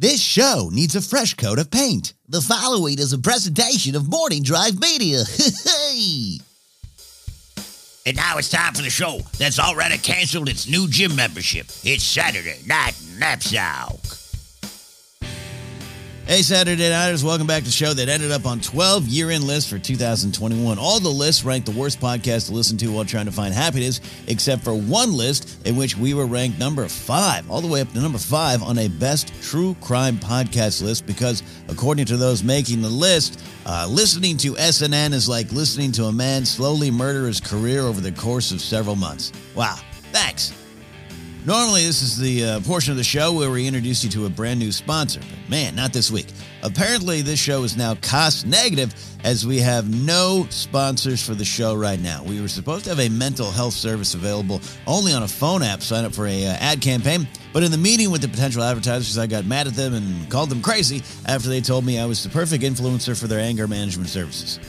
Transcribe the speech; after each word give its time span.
This 0.00 0.22
show 0.22 0.70
needs 0.72 0.94
a 0.94 1.02
fresh 1.02 1.34
coat 1.34 1.58
of 1.58 1.72
paint. 1.72 2.12
The 2.28 2.40
following 2.40 3.00
is 3.00 3.12
a 3.12 3.18
presentation 3.18 3.96
of 3.96 4.08
Morning 4.08 4.44
Drive 4.44 4.78
Media. 4.78 5.24
And 8.06 8.16
now 8.16 8.38
it's 8.38 8.48
time 8.48 8.72
for 8.72 8.80
the 8.80 8.88
show 8.88 9.20
that's 9.36 9.58
already 9.58 9.98
canceled 9.98 10.48
its 10.48 10.66
new 10.66 10.88
gym 10.88 11.14
membership. 11.14 11.66
It's 11.84 12.04
Saturday 12.04 12.56
Night 12.66 12.94
Napzok. 13.18 14.27
Hey, 16.28 16.42
Saturday 16.42 16.90
Nighters, 16.90 17.24
welcome 17.24 17.46
back 17.46 17.60
to 17.60 17.64
the 17.64 17.70
show 17.70 17.94
that 17.94 18.10
ended 18.10 18.32
up 18.32 18.44
on 18.44 18.60
12 18.60 19.06
year 19.06 19.30
end 19.30 19.44
lists 19.44 19.70
for 19.70 19.78
2021. 19.78 20.78
All 20.78 21.00
the 21.00 21.08
lists 21.08 21.42
ranked 21.42 21.64
the 21.64 21.72
worst 21.72 22.00
podcast 22.00 22.48
to 22.48 22.52
listen 22.52 22.76
to 22.76 22.88
while 22.88 23.06
trying 23.06 23.24
to 23.24 23.32
find 23.32 23.54
happiness, 23.54 24.02
except 24.26 24.62
for 24.62 24.74
one 24.74 25.14
list 25.14 25.66
in 25.66 25.74
which 25.74 25.96
we 25.96 26.12
were 26.12 26.26
ranked 26.26 26.58
number 26.58 26.86
five, 26.86 27.50
all 27.50 27.62
the 27.62 27.66
way 27.66 27.80
up 27.80 27.90
to 27.94 28.00
number 28.00 28.18
five 28.18 28.62
on 28.62 28.76
a 28.76 28.88
best 28.88 29.32
true 29.42 29.74
crime 29.80 30.18
podcast 30.18 30.82
list 30.82 31.06
because, 31.06 31.42
according 31.70 32.04
to 32.04 32.18
those 32.18 32.44
making 32.44 32.82
the 32.82 32.90
list, 32.90 33.42
uh, 33.64 33.86
listening 33.88 34.36
to 34.36 34.52
SNN 34.52 35.14
is 35.14 35.30
like 35.30 35.50
listening 35.52 35.92
to 35.92 36.04
a 36.04 36.12
man 36.12 36.44
slowly 36.44 36.90
murder 36.90 37.26
his 37.26 37.40
career 37.40 37.80
over 37.80 38.02
the 38.02 38.12
course 38.12 38.52
of 38.52 38.60
several 38.60 38.96
months. 38.96 39.32
Wow. 39.54 39.78
Thanks. 40.12 40.52
Normally, 41.48 41.86
this 41.86 42.02
is 42.02 42.18
the 42.18 42.44
uh, 42.44 42.60
portion 42.60 42.90
of 42.90 42.98
the 42.98 43.04
show 43.04 43.32
where 43.32 43.50
we 43.50 43.66
introduce 43.66 44.04
you 44.04 44.10
to 44.10 44.26
a 44.26 44.28
brand 44.28 44.60
new 44.60 44.70
sponsor, 44.70 45.20
but 45.20 45.48
man, 45.48 45.74
not 45.74 45.94
this 45.94 46.10
week. 46.10 46.26
Apparently, 46.62 47.22
this 47.22 47.40
show 47.40 47.62
is 47.62 47.74
now 47.74 47.94
cost 48.02 48.46
negative 48.46 48.94
as 49.24 49.46
we 49.46 49.58
have 49.60 49.88
no 49.88 50.46
sponsors 50.50 51.26
for 51.26 51.34
the 51.34 51.46
show 51.46 51.74
right 51.74 52.00
now. 52.00 52.22
We 52.22 52.42
were 52.42 52.48
supposed 52.48 52.84
to 52.84 52.90
have 52.90 53.00
a 53.00 53.08
mental 53.08 53.50
health 53.50 53.72
service 53.72 54.12
available 54.12 54.60
only 54.86 55.14
on 55.14 55.22
a 55.22 55.28
phone 55.28 55.62
app, 55.62 55.80
sign 55.80 56.04
up 56.04 56.14
for 56.14 56.26
a 56.26 56.48
uh, 56.48 56.56
ad 56.60 56.82
campaign, 56.82 57.26
but 57.54 57.62
in 57.62 57.70
the 57.70 57.78
meeting 57.78 58.10
with 58.10 58.20
the 58.20 58.28
potential 58.28 58.62
advertisers, 58.62 59.16
I 59.16 59.26
got 59.26 59.46
mad 59.46 59.66
at 59.66 59.74
them 59.74 59.94
and 59.94 60.30
called 60.30 60.50
them 60.50 60.60
crazy 60.60 61.02
after 61.24 61.48
they 61.48 61.62
told 61.62 61.82
me 61.82 61.98
I 61.98 62.04
was 62.04 62.22
the 62.22 62.28
perfect 62.28 62.62
influencer 62.62 63.18
for 63.18 63.26
their 63.26 63.40
anger 63.40 63.66
management 63.66 64.10
services. 64.10 64.60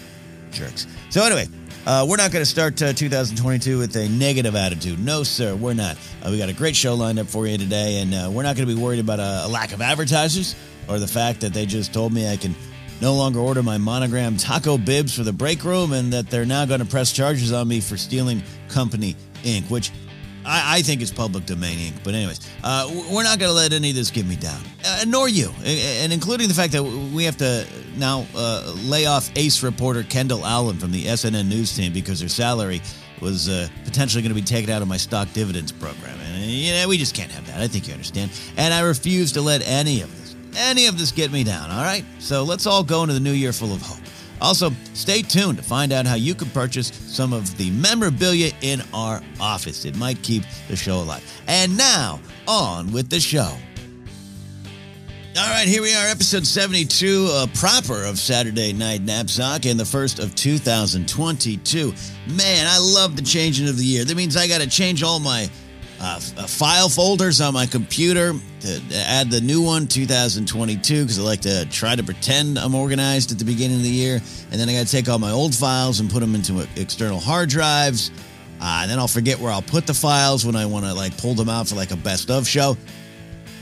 Jerks. 0.52 0.88
So 1.10 1.26
anyway, 1.26 1.48
uh, 1.86 2.06
we're 2.08 2.18
not 2.18 2.32
going 2.32 2.44
to 2.44 2.50
start 2.50 2.82
uh, 2.82 2.94
2022 2.94 3.80
with 3.80 3.96
a 3.96 4.08
negative 4.10 4.56
attitude. 4.56 5.00
No, 5.00 5.24
sir, 5.24 5.56
we're 5.56 5.74
not. 5.74 5.98
Uh, 6.24 6.30
we 6.32 6.38
got 6.38 6.50
a 6.50 6.54
great 6.54 6.76
show 6.76 6.94
lined 6.96 7.20
up 7.20 7.28
for 7.28 7.48
you 7.48 7.58
today, 7.58 8.02
and 8.02 8.14
uh, 8.14 8.30
we're 8.32 8.44
not 8.44 8.56
going 8.56 8.68
to 8.68 8.76
be 8.76 8.82
worried 8.82 9.00
about 9.00 9.20
a, 9.20 9.46
a, 9.46 9.48
lack 9.48 9.72
of 9.72 9.82
advertisers 9.82 10.56
or 10.88 11.00
the 11.00 11.08
fact 11.08 11.42
that 11.42 11.54
they 11.54 11.66
just 11.66 11.94
told 11.94 12.12
me 12.14 12.30
I 12.30 12.38
can 12.38 12.54
no 13.02 13.16
longer 13.16 13.40
order 13.40 13.64
my 13.64 13.78
monogram 13.78 14.38
taco 14.38 14.78
bibs 14.78 15.16
for 15.16 15.24
the 15.24 15.34
break 15.34 15.64
room 15.64 15.94
and 15.94 16.12
that 16.14 16.30
they're 16.30 16.46
now 16.46 16.66
going 16.66 16.82
to 16.82 16.86
press 16.86 17.14
charges 17.14 17.54
on 17.54 17.68
me 17.68 17.80
for 17.80 17.96
stealing 17.98 18.44
company 18.68 19.16
ink, 19.44 19.66
which 19.68 19.92
I, 20.46 20.78
I, 20.78 20.82
think 20.82 21.02
it's 21.02 21.12
public 21.12 21.46
domain 21.46 21.80
ink. 21.80 21.96
But 22.04 22.14
anyways, 22.14 22.40
uh, 22.64 22.90
we're 23.12 23.24
not 23.24 23.40
going 23.40 23.50
to 23.50 23.56
let 23.56 23.74
any 23.74 23.90
of 23.90 23.96
this 23.96 24.10
get 24.10 24.26
me 24.26 24.36
down, 24.36 24.62
uh, 24.86 25.06
nor 25.08 25.30
you, 25.30 25.52
and 25.64 26.14
including 26.14 26.48
the 26.48 26.54
fact 26.54 26.74
that 26.74 26.84
we 26.84 27.24
have 27.24 27.38
to 27.38 27.66
now 27.98 28.26
uh, 28.36 28.74
lay 28.84 29.06
off 29.06 29.30
ace 29.36 29.62
reporter 29.64 30.04
Kendall 30.04 30.46
Allen 30.46 30.78
from 30.78 30.92
the 30.92 31.06
SNN 31.06 31.48
news 31.48 31.76
team 31.76 31.94
because 31.94 32.22
her 32.22 32.30
salary 32.30 32.82
was 33.22 33.50
uh, 33.50 33.68
potentially 33.84 34.22
going 34.22 34.34
to 34.34 34.40
be 34.42 34.46
taken 34.46 34.70
out 34.70 34.82
of 34.82 34.88
my 34.88 34.98
stock 34.98 35.32
dividends 35.34 35.72
program, 35.72 36.18
and 36.22 36.46
you 36.46 36.72
know 36.74 36.88
we 36.88 36.98
just 36.98 37.16
can't 37.16 37.32
have 37.32 37.46
that. 37.48 37.60
I 37.60 37.68
think 37.68 37.88
you 37.88 37.94
understand, 37.94 38.32
and 38.58 38.74
I 38.74 38.82
refuse 38.82 39.32
to 39.34 39.42
let 39.42 39.62
any 39.68 40.02
of 40.02 40.12
this, 40.18 40.36
any 40.58 40.88
of 40.88 40.98
this 40.98 41.12
get 41.12 41.32
me 41.32 41.44
down. 41.44 41.70
All 41.70 41.84
right, 41.84 42.06
so 42.20 42.44
let's 42.44 42.66
all 42.66 42.84
go 42.84 43.02
into 43.02 43.14
the 43.14 43.20
new 43.20 43.34
year 43.34 43.52
full 43.54 43.74
of 43.74 43.82
hope. 43.82 44.00
Also, 44.42 44.72
stay 44.94 45.22
tuned 45.22 45.58
to 45.58 45.64
find 45.64 45.92
out 45.92 46.06
how 46.06 46.16
you 46.16 46.34
can 46.34 46.50
purchase 46.50 46.88
some 46.88 47.34
of 47.34 47.58
the 47.58 47.70
memorabilia 47.72 48.52
in 48.62 48.82
our 48.94 49.22
office. 49.40 49.86
It 49.86 49.98
might 49.98 50.22
keep 50.24 50.44
the 50.68 50.76
show 50.76 50.98
alive. 50.98 51.24
And 51.48 51.78
now, 51.78 52.20
on 52.48 52.92
with 52.92 53.10
the 53.10 53.20
show. 53.20 53.56
All 55.38 55.50
right, 55.52 55.68
here 55.68 55.82
we 55.82 55.94
are, 55.94 56.08
episode 56.08 56.46
72, 56.46 57.28
uh, 57.30 57.48
proper 57.54 58.04
of 58.04 58.18
Saturday 58.18 58.74
Night 58.74 59.06
Napzok, 59.06 59.70
and 59.70 59.80
the 59.80 59.86
first 59.86 60.20
of 60.20 60.36
2022. 60.36 61.94
Man, 62.36 62.68
I 62.68 62.78
love 62.80 63.16
the 63.16 63.22
changing 63.22 63.70
of 63.70 63.78
the 63.78 63.86
year. 63.86 64.04
That 64.04 64.18
means 64.18 64.36
I 64.36 64.48
got 64.48 64.60
to 64.60 64.68
change 64.68 65.04
all 65.04 65.20
my 65.20 65.50
uh, 66.02 66.20
uh, 66.38 66.48
file 66.48 66.88
folders 66.88 67.42
on 67.42 67.54
my 67.54 67.66
computer 67.66 68.34
to 68.62 68.82
add 68.94 69.30
the 69.30 69.42
new 69.42 69.62
one 69.62 69.86
2022 69.86 71.04
because 71.04 71.20
I 71.20 71.22
like 71.22 71.42
to 71.42 71.66
try 71.66 71.96
to 71.96 72.04
pretend 72.04 72.58
I'm 72.58 72.74
organized 72.74 73.32
at 73.32 73.40
the 73.40 73.46
beginning 73.46 73.78
of 73.78 73.84
the 73.84 73.90
year. 73.90 74.16
And 74.52 74.60
then 74.60 74.70
I 74.70 74.74
got 74.74 74.86
to 74.86 74.92
take 74.92 75.10
all 75.10 75.20
my 75.20 75.32
old 75.32 75.54
files 75.54 76.00
and 76.00 76.10
put 76.10 76.22
them 76.22 76.36
into 76.36 76.66
external 76.78 77.20
hard 77.20 77.50
drives. 77.50 78.12
Uh, 78.62 78.80
and 78.82 78.92
then 78.92 79.00
I'll 79.00 79.08
forget 79.08 79.40
where 79.40 79.52
I'll 79.52 79.62
put 79.62 79.88
the 79.88 79.94
files 79.94 80.46
when 80.46 80.56
I 80.56 80.66
want 80.66 80.86
to 80.86 80.94
like 80.94 81.18
pull 81.18 81.34
them 81.34 81.50
out 81.50 81.68
for 81.68 81.76
like 81.76 81.92
a 81.92 81.98
best 81.98 82.32
of 82.32 82.48
show. 82.48 82.78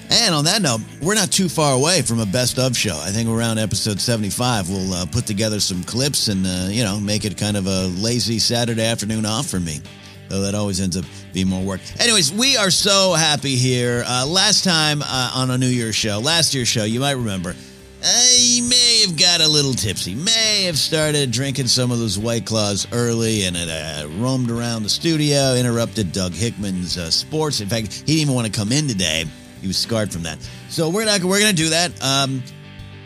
And 0.10 0.34
on 0.34 0.46
that 0.46 0.62
note, 0.62 0.82
we're 1.02 1.16
not 1.16 1.32
too 1.32 1.50
far 1.50 1.76
away 1.76 2.02
from 2.02 2.20
a 2.20 2.26
best 2.26 2.60
of 2.60 2.78
show. 2.78 2.98
I 3.04 3.10
think 3.10 3.28
around 3.30 3.58
episode 3.58 4.00
75, 4.00 4.70
we'll 4.70 4.94
uh, 4.94 5.06
put 5.06 5.26
together 5.26 5.60
some 5.60 5.84
clips 5.84 6.30
and, 6.30 6.46
uh, 6.46 6.68
you 6.70 6.84
know, 6.84 6.98
make 7.00 7.26
it 7.26 7.36
kind 7.38 7.58
of 7.58 7.68
a 7.68 7.88
lazy 7.88 8.40
Saturday 8.40 8.86
afternoon 8.86 9.26
off 9.26 9.48
for 9.48 9.60
me 9.60 9.82
though 10.30 10.42
that 10.42 10.56
always 10.56 10.82
ends 10.82 10.98
up 10.98 11.06
being 11.34 11.48
more 11.48 11.64
work. 11.64 11.82
Anyways, 12.00 12.32
we 12.34 12.58
are 12.58 12.72
so 12.72 13.14
happy 13.14 13.56
here. 13.56 14.04
Uh, 14.06 14.26
last 14.26 14.64
time 14.64 15.02
uh, 15.04 15.32
on 15.36 15.52
a 15.52 15.58
New 15.58 15.68
Year's 15.68 15.96
show, 15.96 16.20
last 16.20 16.54
year's 16.54 16.68
show, 16.68 16.84
you 16.84 17.00
might 17.00 17.12
remember, 17.12 17.56
I 18.04 18.62
may 18.70 19.02
have 19.06 19.18
got 19.18 19.42
a 19.42 19.48
little 19.48 19.74
tipsy, 19.74 20.14
may 20.14 20.64
have 20.66 20.78
started 20.78 21.32
drinking 21.32 21.68
some 21.68 21.92
of 21.92 22.00
those 22.00 22.18
White 22.20 22.46
Claws 22.46 22.88
early, 22.92 23.46
and 23.46 23.56
it 23.58 23.70
uh, 23.70 24.08
roamed 24.18 24.52
around 24.52 24.84
the 24.84 24.90
studio, 24.90 25.56
interrupted 25.56 26.12
Doug 26.12 26.34
Hickman's 26.34 26.98
uh, 26.98 27.10
sports. 27.10 27.60
In 27.60 27.68
fact, 27.68 27.92
he 27.92 28.06
didn't 28.06 28.20
even 28.22 28.34
want 28.36 28.46
to 28.46 28.54
come 28.54 28.72
in 28.72 28.88
today. 28.88 29.26
He 29.62 29.68
was 29.68 29.78
scarred 29.78 30.12
from 30.12 30.24
that. 30.24 30.38
So 30.70 30.90
we're 30.90 31.06
not. 31.06 31.24
We're 31.24 31.40
going 31.40 31.56
to 31.56 31.64
do 31.64 31.70
that. 31.70 31.92
Um, 32.04 32.44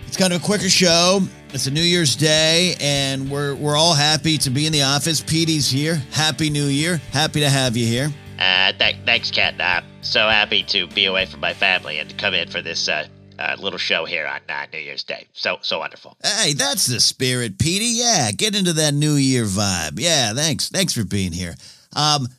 it's 0.06 0.18
kind 0.18 0.34
of 0.34 0.42
a 0.42 0.46
quicker 0.46 0.68
show. 0.70 1.22
It's 1.54 1.68
a 1.68 1.72
New 1.72 1.82
Year's 1.82 2.16
Day, 2.16 2.76
and 2.80 3.30
we're 3.30 3.56
we're 3.56 3.76
all 3.76 3.94
happy 3.94 4.38
to 4.38 4.50
be 4.50 4.66
in 4.68 4.72
the 4.72 4.84
office. 4.84 5.20
Petey's 5.20 5.70
here. 5.70 5.96
Happy 6.12 6.50
New 6.50 6.68
Year. 6.68 7.02
Happy 7.12 7.42
to 7.42 7.50
have 7.50 7.76
you 7.76 7.86
here. 7.86 8.10
Uh, 8.40 8.72
th- 8.72 8.96
thanks, 9.06 9.32
Cat. 9.32 9.56
I'm 9.60 9.84
so 10.02 10.30
happy 10.30 10.64
to 10.64 10.88
be 10.88 11.06
away 11.06 11.26
from 11.26 11.42
my 11.42 11.54
family 11.54 12.00
and 12.00 12.10
to 12.10 12.16
come 12.16 12.34
in 12.34 12.50
for 12.50 12.62
this 12.62 12.88
uh, 12.88 13.06
uh, 13.38 13.58
little 13.60 13.78
show 13.78 14.06
here 14.06 14.26
on 14.28 14.40
uh, 14.48 14.66
New 14.72 14.80
Year's 14.80 15.04
Day. 15.04 15.28
So 15.34 15.58
so 15.62 15.80
wonderful. 15.80 16.16
Hey, 16.24 16.54
that's 16.54 16.88
the 16.88 17.02
spirit, 17.02 17.60
Petey. 17.60 17.98
Yeah, 17.98 18.32
get 18.32 18.56
into 18.56 18.72
that 18.72 18.94
New 18.94 19.16
Year 19.16 19.44
vibe. 19.44 20.00
Yeah, 20.00 20.34
thanks. 20.34 20.70
Thanks 20.70 20.94
for 20.94 21.04
being 21.04 21.34
here. 21.34 21.56
Um, 21.94 22.30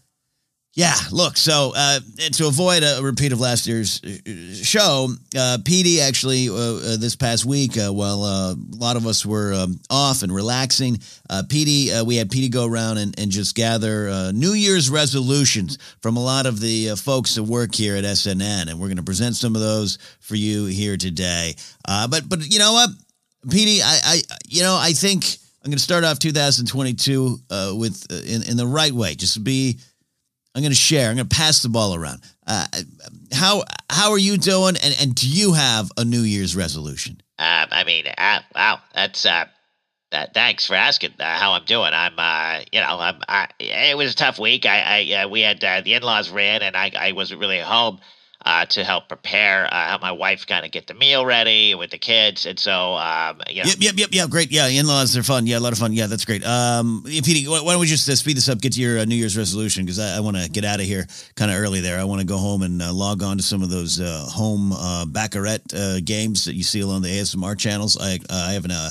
yeah, 0.75 0.94
look, 1.10 1.37
so 1.37 1.72
uh, 1.77 2.00
to 2.33 2.47
avoid 2.47 2.83
a 2.83 3.03
repeat 3.03 3.33
of 3.33 3.41
last 3.41 3.66
year's 3.66 4.00
uh, 4.03 4.55
show, 4.55 5.09
uh, 5.37 5.59
PD 5.60 5.99
actually 5.99 6.49
uh, 6.49 6.55
uh, 6.55 6.97
this 6.97 7.15
past 7.15 7.44
week, 7.44 7.77
uh, 7.77 7.93
while 7.93 8.25
a 8.25 8.56
lot 8.71 8.97
of 8.97 9.06
us 9.06 9.27
were 9.27 9.53
um, 9.53 9.78
off 9.91 10.22
and 10.22 10.34
relaxing, 10.34 10.97
PD 11.31 12.03
we 12.06 12.16
had 12.16 12.31
PD 12.31 12.50
go 12.50 12.66
around 12.66 12.97
and, 12.97 13.19
and 13.21 13.31
just 13.31 13.55
gather 13.55 14.32
New 14.32 14.53
Year's 14.53 14.88
resolutions 14.88 15.77
from 16.00 16.16
a 16.16 16.25
lot 16.25 16.47
of 16.47 16.59
the 16.59 16.97
folks 16.97 17.34
that 17.34 17.43
work 17.43 17.75
here 17.75 17.94
at 17.97 18.05
SNN, 18.05 18.71
and 18.71 18.81
we're 18.81 18.88
going 18.88 18.97
to 18.97 19.03
present 19.03 19.37
some 19.37 19.55
of 19.55 19.61
those 19.61 19.99
for 20.21 20.37
you 20.37 20.65
here 20.65 20.97
today. 20.97 21.55
but 21.87 22.27
but 22.27 22.50
you 22.50 22.59
know 22.59 22.72
what, 22.72 22.88
PD, 23.47 23.82
I, 23.84 24.00
I 24.05 24.22
you 24.49 24.62
know 24.62 24.78
I 24.81 24.93
think 24.93 25.25
I'm 25.62 25.71
going 25.71 25.77
to 25.77 25.84
start 25.84 26.05
off 26.05 26.19
2022 26.19 27.41
with 27.75 28.11
in 28.11 28.43
in 28.44 28.56
the 28.56 28.66
right 28.66 28.93
way, 28.93 29.15
just 29.15 29.44
be 29.44 29.78
I'm 30.54 30.62
going 30.62 30.72
to 30.72 30.76
share. 30.76 31.08
I'm 31.08 31.16
going 31.16 31.28
to 31.28 31.36
pass 31.36 31.62
the 31.62 31.68
ball 31.68 31.94
around. 31.94 32.22
Uh, 32.46 32.66
how 33.32 33.64
how 33.88 34.10
are 34.10 34.18
you 34.18 34.36
doing? 34.36 34.76
And 34.82 34.94
and 35.00 35.14
do 35.14 35.28
you 35.28 35.52
have 35.54 35.90
a 35.96 36.04
New 36.04 36.20
Year's 36.20 36.54
resolution? 36.54 37.22
Um, 37.38 37.68
I 37.70 37.84
mean, 37.84 38.06
uh, 38.06 38.40
wow, 38.54 38.80
that's 38.94 39.24
uh, 39.24 39.46
that. 40.10 40.34
Thanks 40.34 40.66
for 40.66 40.74
asking 40.74 41.12
uh, 41.18 41.38
how 41.38 41.52
I'm 41.52 41.64
doing. 41.64 41.92
I'm, 41.92 42.14
uh, 42.18 42.60
you 42.70 42.80
know, 42.80 42.98
I'm. 42.98 43.20
I, 43.28 43.48
it 43.58 43.96
was 43.96 44.12
a 44.12 44.16
tough 44.16 44.38
week. 44.38 44.66
I, 44.66 44.80
I 44.80 45.22
uh, 45.22 45.28
we 45.28 45.40
had 45.40 45.62
uh, 45.64 45.80
the 45.80 45.94
in-laws 45.94 46.30
ran, 46.30 46.62
and 46.62 46.76
I, 46.76 46.92
I 46.96 47.12
wasn't 47.12 47.40
really 47.40 47.60
home 47.60 48.00
uh, 48.44 48.66
to 48.66 48.84
help 48.84 49.08
prepare 49.08 49.66
uh, 49.72 49.88
help 49.88 50.03
my 50.03 50.12
wife 50.12 50.47
kind 50.47 50.64
of 50.64 50.72
get 50.72 50.86
the 50.86 50.94
meal 50.94 51.25
ready 51.25 51.75
with 51.75 51.90
the 51.90 51.99
kids, 51.99 52.46
and 52.46 52.58
so 52.58 52.94
um, 52.94 53.40
you 53.49 53.62
know. 53.62 53.69
Yep, 53.69 53.76
yep, 53.81 53.94
yep, 53.96 54.08
yeah, 54.12 54.26
great. 54.26 54.50
Yeah, 54.50 54.67
in-laws 54.67 55.17
are 55.17 55.22
fun. 55.22 55.46
Yeah, 55.46 55.58
a 55.58 55.61
lot 55.61 55.72
of 55.72 55.78
fun. 55.78 55.93
Yeah, 55.93 56.06
that's 56.06 56.25
great. 56.25 56.44
Um, 56.44 57.02
Petey, 57.05 57.46
why 57.49 57.61
don't 57.61 57.81
we 57.81 57.87
just 57.87 58.08
uh, 58.08 58.17
speed 58.17 58.37
this 58.37 58.49
up? 58.49 58.61
Get 58.61 58.75
to 58.75 58.81
your 58.81 58.99
uh, 58.99 59.05
New 59.05 59.17
Year's 59.17 59.37
resolution 59.37 59.84
because 59.84 59.99
I, 59.99 60.17
I 60.17 60.20
want 60.20 60.37
to 60.37 60.50
get 60.50 60.64
out 60.64 60.81
of 60.81 60.87
here 60.87 61.06
kind 61.37 61.50
of 61.50 61.56
early. 61.56 61.81
There, 61.81 61.99
I 61.99 62.05
want 62.05 62.20
to 62.20 62.26
go 62.26 62.37
home 62.37 62.62
and 62.62 62.82
uh, 62.82 62.93
log 62.93 63.22
on 63.22 63.37
to 63.37 63.43
some 63.43 63.62
of 63.62 63.70
those 63.70 64.00
home 64.32 64.72
baccarat 65.12 66.02
games 66.05 66.44
that 66.44 66.55
you 66.55 66.62
see 66.62 66.82
on 66.82 67.02
the 67.02 67.08
ASMR 67.08 67.58
channels. 67.58 67.96
I 68.00 68.19
I 68.31 68.52
have 68.52 68.64
an 68.64 68.72
uh, 68.72 68.90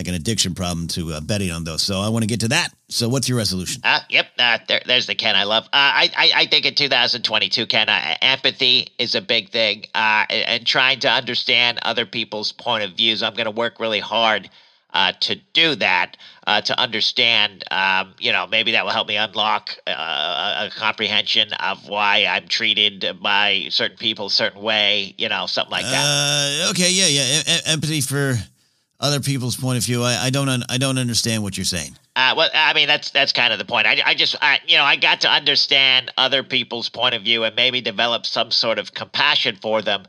like 0.00 0.08
an 0.08 0.14
addiction 0.14 0.54
problem 0.54 0.88
to 0.88 1.12
uh, 1.12 1.20
betting 1.20 1.50
on 1.50 1.62
those. 1.62 1.82
So 1.82 2.00
I 2.00 2.08
want 2.08 2.22
to 2.22 2.26
get 2.26 2.40
to 2.40 2.48
that. 2.48 2.72
So 2.88 3.06
what's 3.06 3.28
your 3.28 3.36
resolution? 3.36 3.82
Uh, 3.84 4.00
yep, 4.08 4.28
uh, 4.38 4.56
there, 4.66 4.80
there's 4.86 5.06
the 5.06 5.14
Ken 5.14 5.36
I 5.36 5.44
love. 5.44 5.64
Uh, 5.64 5.68
I, 5.74 6.10
I, 6.16 6.32
I 6.36 6.46
think 6.46 6.64
in 6.64 6.74
2022, 6.74 7.66
Ken, 7.66 7.90
uh, 7.90 8.14
empathy 8.22 8.88
is 8.98 9.14
a 9.14 9.20
big 9.20 9.50
thing, 9.50 9.84
uh, 9.94 10.24
and 10.30 10.66
trying 10.66 11.00
to 11.00 11.10
understand 11.10 11.80
other 11.82 12.06
people's 12.06 12.50
point 12.50 12.82
of 12.82 12.96
views. 12.96 13.22
I'm 13.22 13.34
going 13.34 13.44
to 13.44 13.50
work 13.50 13.78
really 13.78 14.00
hard 14.00 14.48
uh, 14.94 15.12
to 15.20 15.36
do 15.52 15.74
that, 15.74 16.16
uh, 16.46 16.62
to 16.62 16.80
understand, 16.80 17.62
um, 17.70 18.14
you 18.18 18.32
know, 18.32 18.46
maybe 18.46 18.72
that 18.72 18.86
will 18.86 18.92
help 18.92 19.06
me 19.06 19.18
unlock 19.18 19.76
uh, 19.86 20.66
a, 20.66 20.70
comprehension 20.78 21.52
of 21.52 21.86
why 21.90 22.24
I'm 22.24 22.48
treated 22.48 23.18
by 23.22 23.66
certain 23.68 23.98
people 23.98 24.26
a 24.26 24.30
certain 24.30 24.62
way, 24.62 25.14
you 25.18 25.28
know, 25.28 25.44
something 25.44 25.70
like 25.70 25.84
that. 25.84 26.64
Uh, 26.64 26.70
okay, 26.70 26.90
yeah, 26.90 27.06
yeah. 27.06 27.42
E- 27.46 27.60
empathy 27.66 28.00
for 28.00 28.38
other 29.00 29.20
people's 29.20 29.56
point 29.56 29.78
of 29.78 29.84
view. 29.84 30.02
I, 30.02 30.26
I 30.26 30.30
don't 30.30 30.48
un- 30.48 30.64
I 30.68 30.78
don't 30.78 30.98
understand 30.98 31.42
what 31.42 31.56
you're 31.56 31.64
saying. 31.64 31.96
Uh, 32.16 32.34
well, 32.36 32.50
I 32.54 32.74
mean, 32.74 32.86
that's 32.86 33.10
that's 33.10 33.32
kind 33.32 33.52
of 33.52 33.58
the 33.58 33.64
point. 33.64 33.86
I, 33.86 34.00
I 34.04 34.14
just, 34.14 34.36
I, 34.42 34.60
you 34.66 34.76
know, 34.76 34.84
I 34.84 34.96
got 34.96 35.22
to 35.22 35.28
understand 35.28 36.12
other 36.18 36.42
people's 36.42 36.88
point 36.88 37.14
of 37.14 37.22
view 37.22 37.44
and 37.44 37.56
maybe 37.56 37.80
develop 37.80 38.26
some 38.26 38.50
sort 38.50 38.78
of 38.78 38.94
compassion 38.94 39.56
for 39.60 39.80
them, 39.80 40.04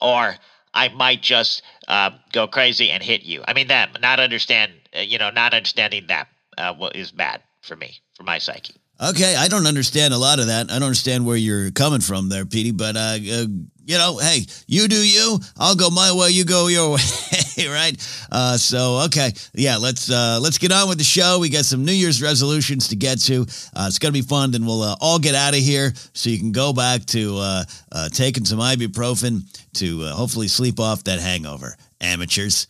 or 0.00 0.36
I 0.74 0.88
might 0.88 1.22
just 1.22 1.62
uh, 1.88 2.10
go 2.32 2.46
crazy 2.46 2.90
and 2.90 3.02
hit 3.02 3.22
you. 3.22 3.42
I 3.46 3.54
mean, 3.54 3.68
them 3.68 3.90
not 4.00 4.20
understand, 4.20 4.72
uh, 4.96 5.00
you 5.00 5.18
know, 5.18 5.30
not 5.30 5.54
understanding 5.54 6.06
them 6.06 6.26
uh, 6.58 6.74
is 6.94 7.12
bad 7.12 7.42
for 7.62 7.76
me, 7.76 7.98
for 8.14 8.24
my 8.24 8.38
psyche. 8.38 8.74
Okay, 9.00 9.34
I 9.34 9.48
don't 9.48 9.66
understand 9.66 10.14
a 10.14 10.18
lot 10.18 10.38
of 10.38 10.46
that. 10.46 10.70
I 10.70 10.74
don't 10.74 10.84
understand 10.84 11.26
where 11.26 11.36
you're 11.36 11.72
coming 11.72 12.00
from 12.00 12.28
there, 12.28 12.44
Petey. 12.44 12.70
But 12.70 12.96
uh, 12.96 13.18
uh, 13.18 13.46
you 13.86 13.98
know, 13.98 14.18
hey, 14.18 14.46
you 14.68 14.86
do 14.86 14.96
you. 14.96 15.38
I'll 15.56 15.74
go 15.74 15.90
my 15.90 16.12
way. 16.12 16.30
You 16.30 16.44
go 16.44 16.68
your 16.68 16.90
way, 17.58 17.66
right? 17.66 18.26
Uh, 18.30 18.56
so 18.56 19.00
okay, 19.06 19.32
yeah. 19.52 19.78
Let's 19.78 20.10
uh, 20.10 20.38
let's 20.40 20.58
get 20.58 20.70
on 20.70 20.88
with 20.88 20.98
the 20.98 21.04
show. 21.04 21.40
We 21.40 21.48
got 21.48 21.64
some 21.64 21.84
New 21.84 21.92
Year's 21.92 22.22
resolutions 22.22 22.88
to 22.88 22.96
get 22.96 23.20
to. 23.22 23.42
Uh, 23.74 23.86
it's 23.88 23.98
gonna 23.98 24.12
be 24.12 24.22
fun, 24.22 24.54
and 24.54 24.64
we'll 24.64 24.82
uh, 24.82 24.96
all 25.00 25.18
get 25.18 25.34
out 25.34 25.54
of 25.54 25.60
here 25.60 25.92
so 26.12 26.30
you 26.30 26.38
can 26.38 26.52
go 26.52 26.72
back 26.72 27.04
to 27.06 27.36
uh, 27.38 27.64
uh, 27.90 28.08
taking 28.10 28.44
some 28.44 28.60
ibuprofen 28.60 29.42
to 29.74 30.04
hopefully 30.06 30.46
sleep 30.46 30.78
off 30.78 31.02
that 31.04 31.18
hangover. 31.18 31.76
Amateurs. 32.00 32.68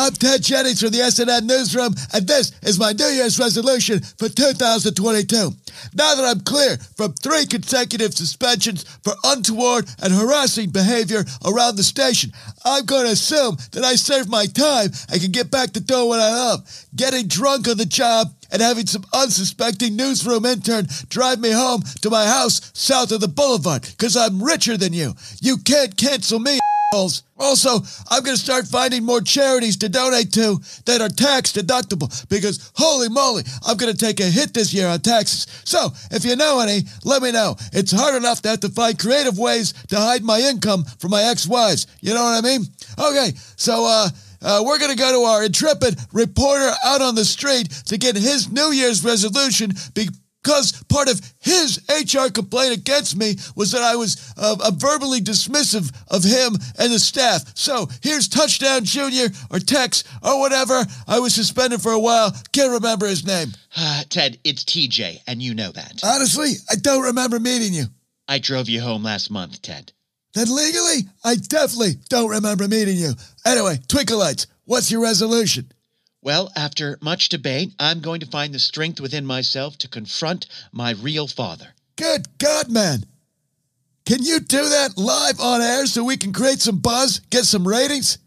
I'm 0.00 0.14
Ted 0.14 0.42
Jennings 0.42 0.80
from 0.80 0.92
the 0.92 1.00
SNN 1.00 1.44
Newsroom, 1.44 1.92
and 2.14 2.26
this 2.26 2.52
is 2.62 2.78
my 2.78 2.92
New 2.92 3.04
Year's 3.04 3.38
resolution 3.38 4.00
for 4.00 4.30
2022. 4.30 5.36
Now 5.92 6.14
that 6.14 6.24
I'm 6.24 6.40
clear 6.40 6.78
from 6.96 7.12
three 7.12 7.44
consecutive 7.44 8.14
suspensions 8.14 8.84
for 9.04 9.12
untoward 9.24 9.90
and 10.02 10.14
harassing 10.14 10.70
behavior 10.70 11.26
around 11.44 11.76
the 11.76 11.82
station, 11.82 12.32
I'm 12.64 12.86
going 12.86 13.04
to 13.04 13.12
assume 13.12 13.58
that 13.72 13.84
I 13.84 13.96
served 13.96 14.30
my 14.30 14.46
time 14.46 14.88
and 15.12 15.20
can 15.20 15.32
get 15.32 15.50
back 15.50 15.72
to 15.72 15.80
doing 15.80 16.08
what 16.08 16.20
I 16.20 16.30
love 16.30 16.86
getting 16.96 17.26
drunk 17.26 17.68
on 17.68 17.76
the 17.76 17.84
job 17.84 18.28
and 18.50 18.62
having 18.62 18.86
some 18.86 19.04
unsuspecting 19.12 19.96
newsroom 19.96 20.46
intern 20.46 20.86
drive 21.10 21.40
me 21.40 21.50
home 21.50 21.82
to 22.00 22.08
my 22.08 22.24
house 22.24 22.70
south 22.72 23.12
of 23.12 23.20
the 23.20 23.28
boulevard 23.28 23.82
because 23.82 24.16
I'm 24.16 24.42
richer 24.42 24.78
than 24.78 24.94
you. 24.94 25.12
You 25.42 25.58
can't 25.58 25.94
cancel 25.94 26.38
me. 26.38 26.59
Also, 27.38 27.74
I'm 28.10 28.24
going 28.24 28.36
to 28.36 28.42
start 28.42 28.66
finding 28.66 29.04
more 29.04 29.20
charities 29.20 29.76
to 29.76 29.88
donate 29.88 30.32
to 30.32 30.60
that 30.86 31.00
are 31.00 31.08
tax 31.08 31.52
deductible 31.52 32.28
because 32.28 32.72
holy 32.74 33.08
moly, 33.08 33.44
I'm 33.64 33.76
going 33.76 33.92
to 33.92 33.96
take 33.96 34.18
a 34.18 34.24
hit 34.24 34.52
this 34.52 34.74
year 34.74 34.88
on 34.88 34.98
taxes. 34.98 35.46
So, 35.64 35.90
if 36.10 36.24
you 36.24 36.34
know 36.34 36.58
any, 36.58 36.80
let 37.04 37.22
me 37.22 37.30
know. 37.30 37.54
It's 37.72 37.92
hard 37.92 38.16
enough 38.16 38.42
to 38.42 38.48
have 38.48 38.60
to 38.60 38.70
find 38.70 38.98
creative 38.98 39.38
ways 39.38 39.72
to 39.90 39.96
hide 39.98 40.24
my 40.24 40.40
income 40.40 40.82
from 40.98 41.12
my 41.12 41.22
ex-wives. 41.22 41.86
You 42.00 42.12
know 42.12 42.24
what 42.24 42.44
I 42.44 42.46
mean? 42.46 42.66
Okay, 42.98 43.36
so 43.54 43.86
uh 43.86 44.08
uh, 44.42 44.62
we're 44.64 44.78
going 44.78 44.90
to 44.90 44.96
go 44.96 45.12
to 45.12 45.26
our 45.26 45.44
intrepid 45.44 45.98
reporter 46.14 46.72
out 46.82 47.02
on 47.02 47.14
the 47.14 47.26
street 47.26 47.68
to 47.84 47.98
get 47.98 48.16
his 48.16 48.50
New 48.50 48.72
Year's 48.72 49.04
resolution 49.04 49.70
because 50.42 50.82
part 50.84 51.08
of 51.08 51.20
his 51.40 51.80
HR 51.88 52.30
complaint 52.30 52.76
against 52.76 53.16
me 53.16 53.36
was 53.56 53.72
that 53.72 53.82
I 53.82 53.96
was 53.96 54.32
uh, 54.36 54.56
uh, 54.60 54.70
verbally 54.74 55.20
dismissive 55.20 55.92
of 56.08 56.24
him 56.24 56.56
and 56.78 56.92
the 56.92 56.98
staff. 56.98 57.56
So 57.56 57.88
here's 58.02 58.28
Touchdown 58.28 58.84
Junior 58.84 59.28
or 59.50 59.58
Tex 59.58 60.04
or 60.22 60.38
whatever. 60.40 60.84
I 61.06 61.18
was 61.18 61.34
suspended 61.34 61.82
for 61.82 61.92
a 61.92 62.00
while. 62.00 62.32
Can't 62.52 62.72
remember 62.72 63.06
his 63.06 63.26
name. 63.26 63.48
Ted, 64.08 64.38
it's 64.44 64.64
TJ, 64.64 65.20
and 65.26 65.42
you 65.42 65.54
know 65.54 65.70
that. 65.72 66.00
Honestly, 66.04 66.52
I 66.70 66.76
don't 66.76 67.02
remember 67.02 67.38
meeting 67.38 67.72
you. 67.72 67.84
I 68.28 68.38
drove 68.38 68.68
you 68.68 68.80
home 68.80 69.02
last 69.02 69.30
month, 69.30 69.60
Ted. 69.62 69.92
Then 70.34 70.54
legally, 70.54 71.08
I 71.24 71.34
definitely 71.34 71.94
don't 72.08 72.30
remember 72.30 72.68
meeting 72.68 72.96
you. 72.96 73.12
Anyway, 73.44 73.78
Twinkleites, 73.88 74.46
what's 74.64 74.90
your 74.90 75.02
resolution? 75.02 75.72
Well, 76.22 76.52
after 76.54 76.98
much 77.00 77.30
debate, 77.30 77.72
I'm 77.78 78.00
going 78.00 78.20
to 78.20 78.26
find 78.26 78.52
the 78.52 78.58
strength 78.58 79.00
within 79.00 79.24
myself 79.24 79.78
to 79.78 79.88
confront 79.88 80.46
my 80.70 80.90
real 80.90 81.26
father. 81.26 81.68
Good 81.96 82.26
God, 82.38 82.70
man. 82.70 83.04
Can 84.04 84.22
you 84.22 84.40
do 84.40 84.68
that 84.68 84.98
live 84.98 85.40
on 85.40 85.62
air 85.62 85.86
so 85.86 86.04
we 86.04 86.16
can 86.16 86.32
create 86.32 86.60
some 86.60 86.78
buzz, 86.78 87.20
get 87.30 87.44
some 87.44 87.66
ratings? 87.66 88.18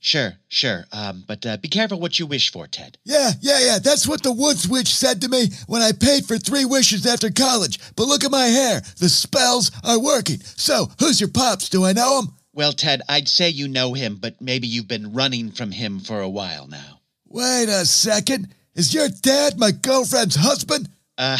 Sure, 0.00 0.34
sure. 0.48 0.84
Um, 0.92 1.24
but 1.26 1.44
uh, 1.46 1.56
be 1.56 1.68
careful 1.68 1.98
what 1.98 2.18
you 2.18 2.26
wish 2.26 2.52
for, 2.52 2.66
Ted. 2.66 2.98
Yeah, 3.04 3.32
yeah, 3.40 3.58
yeah. 3.60 3.78
That's 3.78 4.06
what 4.06 4.22
the 4.22 4.32
Woods 4.32 4.68
Witch 4.68 4.94
said 4.94 5.22
to 5.22 5.28
me 5.28 5.48
when 5.66 5.80
I 5.82 5.92
paid 5.92 6.26
for 6.26 6.36
three 6.38 6.66
wishes 6.66 7.06
after 7.06 7.30
college. 7.30 7.78
But 7.96 8.08
look 8.08 8.22
at 8.22 8.30
my 8.30 8.46
hair. 8.46 8.82
The 8.98 9.08
spells 9.08 9.70
are 9.82 9.98
working. 9.98 10.40
So, 10.40 10.90
who's 10.98 11.20
your 11.20 11.30
pops? 11.30 11.70
Do 11.70 11.84
I 11.84 11.94
know 11.94 12.20
him? 12.20 12.28
Well, 12.52 12.72
Ted, 12.72 13.02
I'd 13.08 13.28
say 13.28 13.48
you 13.48 13.66
know 13.66 13.94
him, 13.94 14.16
but 14.16 14.40
maybe 14.40 14.66
you've 14.66 14.88
been 14.88 15.14
running 15.14 15.50
from 15.50 15.72
him 15.72 16.00
for 16.00 16.20
a 16.20 16.28
while 16.28 16.66
now. 16.68 16.93
Wait 17.34 17.68
a 17.68 17.84
second. 17.84 18.46
Is 18.76 18.94
your 18.94 19.08
dad 19.08 19.58
my 19.58 19.72
girlfriend's 19.72 20.36
husband? 20.36 20.88
Uh, 21.18 21.36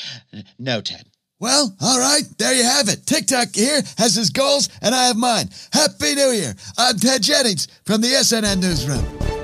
no, 0.60 0.80
Ted. 0.80 1.04
Well, 1.40 1.74
all 1.80 1.98
right, 1.98 2.22
there 2.38 2.54
you 2.54 2.62
have 2.62 2.88
it. 2.88 3.04
TikTok 3.06 3.52
here 3.52 3.82
has 3.98 4.14
his 4.14 4.30
goals, 4.30 4.68
and 4.80 4.94
I 4.94 5.06
have 5.06 5.16
mine. 5.16 5.48
Happy 5.72 6.14
New 6.14 6.30
Year. 6.30 6.54
I'm 6.78 6.96
Ted 6.96 7.24
Jennings 7.24 7.66
from 7.84 8.02
the 8.02 8.06
SNN 8.06 8.60
Newsroom. 8.60 9.41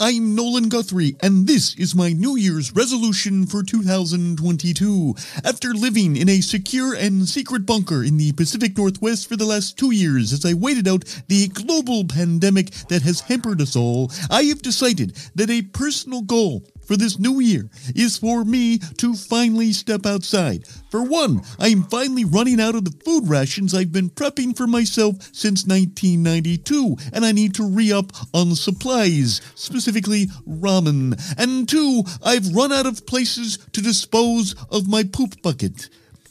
I'm 0.00 0.36
Nolan 0.36 0.68
Guthrie, 0.68 1.16
and 1.20 1.48
this 1.48 1.74
is 1.74 1.96
my 1.96 2.12
New 2.12 2.36
Year's 2.36 2.72
resolution 2.72 3.44
for 3.44 3.64
2022. 3.64 5.14
After 5.44 5.74
living 5.74 6.16
in 6.16 6.28
a 6.28 6.40
secure 6.40 6.94
and 6.94 7.28
secret 7.28 7.66
bunker 7.66 8.04
in 8.04 8.16
the 8.16 8.32
Pacific 8.32 8.76
Northwest 8.76 9.28
for 9.28 9.36
the 9.36 9.44
last 9.44 9.76
two 9.76 9.90
years 9.90 10.32
as 10.32 10.44
I 10.44 10.54
waited 10.54 10.86
out 10.86 11.04
the 11.26 11.48
global 11.48 12.04
pandemic 12.04 12.70
that 12.88 13.02
has 13.02 13.22
hampered 13.22 13.60
us 13.60 13.74
all, 13.74 14.12
I 14.30 14.44
have 14.44 14.62
decided 14.62 15.16
that 15.34 15.50
a 15.50 15.62
personal 15.62 16.22
goal 16.22 16.62
for 16.86 16.96
this 16.96 17.18
new 17.18 17.40
year 17.40 17.68
is 17.94 18.18
for 18.18 18.44
me 18.44 18.78
to 18.98 19.14
finally 19.14 19.72
step 19.72 20.06
outside. 20.06 20.66
For 20.90 21.02
one, 21.02 21.42
I 21.58 21.68
am 21.68 21.84
finally 21.84 22.24
running 22.24 22.60
out 22.60 22.74
of 22.74 22.84
the 22.84 23.04
food 23.04 23.28
rations 23.28 23.74
I've 23.74 23.92
been 23.92 24.10
prepping 24.10 24.56
for 24.56 24.66
myself 24.66 25.16
since 25.32 25.66
1992, 25.66 26.96
and 27.12 27.24
I 27.24 27.32
need 27.32 27.54
to 27.54 27.68
re 27.68 27.92
up 27.92 28.12
on 28.32 28.54
supplies, 28.54 29.40
specifically 29.54 30.26
ramen. 30.48 31.20
And 31.38 31.68
two, 31.68 32.04
I've 32.22 32.54
run 32.54 32.72
out 32.72 32.86
of 32.86 33.06
places 33.06 33.58
to 33.72 33.80
dispose 33.80 34.54
of 34.70 34.88
my 34.88 35.04
poop 35.04 35.42
bucket. 35.42 35.88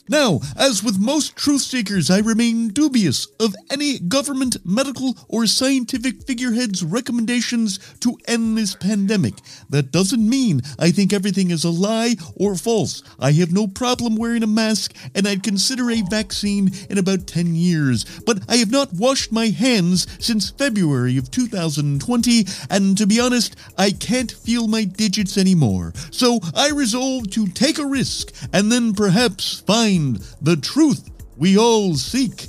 Now, 0.10 0.42
as 0.58 0.84
with 0.84 1.00
most 1.00 1.38
truth 1.38 1.62
seekers, 1.62 2.10
I 2.12 2.20
remain 2.20 2.68
dubious 2.68 3.26
of 3.40 3.56
any 3.72 4.00
government, 4.00 4.58
medical, 4.66 5.16
or 5.30 5.46
scientific 5.46 6.24
figurehead's 6.28 6.84
recommendations 6.84 7.80
to 8.02 8.18
end 8.28 8.58
this 8.58 8.76
pandemic. 8.76 9.36
That 9.70 9.92
doesn't 9.92 10.28
mean 10.28 10.62
I 10.78 10.92
think 10.92 11.14
everything 11.14 11.52
is 11.52 11.64
a 11.64 11.70
lie 11.70 12.16
or 12.36 12.56
false. 12.56 13.02
I 13.18 13.32
have 13.32 13.54
no 13.54 13.66
problem 13.66 14.18
wearing 14.18 14.44
a 14.44 14.48
mask, 14.48 14.94
and 15.16 15.26
I'd 15.26 15.42
consider 15.42 15.90
a 15.90 16.02
vaccine 16.02 16.72
in 16.90 16.98
about 16.98 17.26
10 17.26 17.56
years. 17.56 18.04
But 18.26 18.40
I 18.50 18.58
have 18.58 18.72
not 18.72 18.92
washed 18.92 19.32
my 19.32 19.48
hands 19.48 20.06
since 20.20 20.50
February 20.50 21.18
of 21.18 21.32
2020, 21.32 22.46
and 22.70 22.98
to 22.98 23.08
be 23.08 23.22
honest, 23.22 23.56
I 23.78 23.92
can't 23.92 24.34
feel 24.34 24.68
my 24.68 24.84
digits 24.84 25.38
anymore. 25.38 25.94
So 26.12 26.42
I 26.54 26.72
resolved 26.72 27.32
to 27.34 27.48
take 27.48 27.80
a 27.80 27.86
risk 27.86 28.34
and 28.52 28.70
then 28.70 28.94
perhaps 28.94 29.62
find 29.62 29.93
the 30.42 30.56
truth 30.56 31.10
we 31.38 31.58
all 31.58 31.94
seek. 31.96 32.48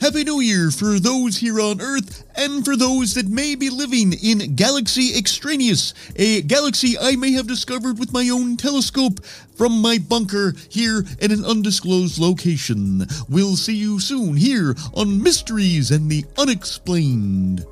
Happy 0.00 0.22
New 0.22 0.40
Year 0.40 0.70
for 0.70 0.98
those 0.98 1.38
here 1.38 1.58
on 1.58 1.80
Earth 1.80 2.24
and 2.36 2.62
for 2.62 2.76
those 2.76 3.14
that 3.14 3.26
may 3.26 3.54
be 3.54 3.70
living 3.70 4.12
in 4.12 4.54
Galaxy 4.54 5.16
Extraneous, 5.16 5.94
a 6.16 6.42
galaxy 6.42 6.98
I 6.98 7.16
may 7.16 7.32
have 7.32 7.46
discovered 7.46 7.98
with 7.98 8.12
my 8.12 8.28
own 8.28 8.58
telescope 8.58 9.24
from 9.56 9.80
my 9.80 9.96
bunker 9.96 10.52
here 10.68 11.04
in 11.20 11.32
an 11.32 11.44
undisclosed 11.44 12.18
location. 12.18 13.06
We'll 13.30 13.56
see 13.56 13.76
you 13.76 13.98
soon 13.98 14.36
here 14.36 14.74
on 14.92 15.22
Mysteries 15.22 15.90
and 15.90 16.10
the 16.10 16.26
Unexplained. 16.36 17.64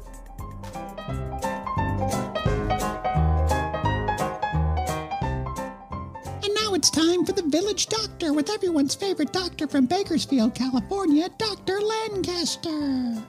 It's 6.83 6.91
time 6.91 7.25
for 7.25 7.31
the 7.31 7.45
village 7.45 7.87
doctor 7.87 8.33
with 8.33 8.51
everyone's 8.51 8.93
favorite 8.93 9.33
doctor 9.33 9.69
from 9.69 9.87
Bakersfield, 9.87 10.53
California, 10.53 11.29
Dr. 11.39 11.81
Lancaster. 11.81 13.23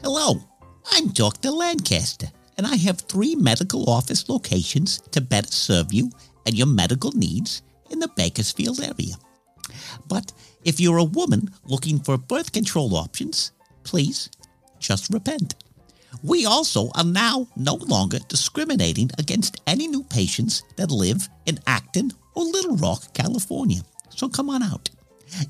Hello, 0.00 0.40
I'm 0.92 1.08
Dr. 1.08 1.50
Lancaster, 1.50 2.28
and 2.56 2.66
I 2.66 2.76
have 2.76 2.98
three 2.98 3.36
medical 3.36 3.90
office 3.90 4.30
locations 4.30 5.02
to 5.10 5.20
better 5.20 5.52
serve 5.52 5.92
you 5.92 6.10
and 6.46 6.56
your 6.56 6.66
medical 6.66 7.12
needs 7.12 7.60
in 7.90 7.98
the 7.98 8.08
Bakersfield 8.16 8.80
area. 8.80 9.16
But 10.06 10.32
if 10.64 10.80
you're 10.80 10.96
a 10.96 11.04
woman 11.04 11.50
looking 11.66 11.98
for 11.98 12.16
birth 12.16 12.52
control 12.52 12.96
options, 12.96 13.52
please 13.84 14.30
just 14.78 15.12
repent. 15.12 15.56
We 16.22 16.46
also 16.46 16.90
are 16.94 17.04
now 17.04 17.46
no 17.56 17.74
longer 17.74 18.18
discriminating 18.28 19.10
against 19.18 19.60
any 19.66 19.86
new 19.86 20.02
patients 20.02 20.62
that 20.76 20.90
live 20.90 21.28
in 21.46 21.58
Acton 21.66 22.12
or 22.34 22.44
Littlerock, 22.44 23.14
California. 23.14 23.82
So 24.10 24.28
come 24.28 24.50
on 24.50 24.62
out. 24.62 24.90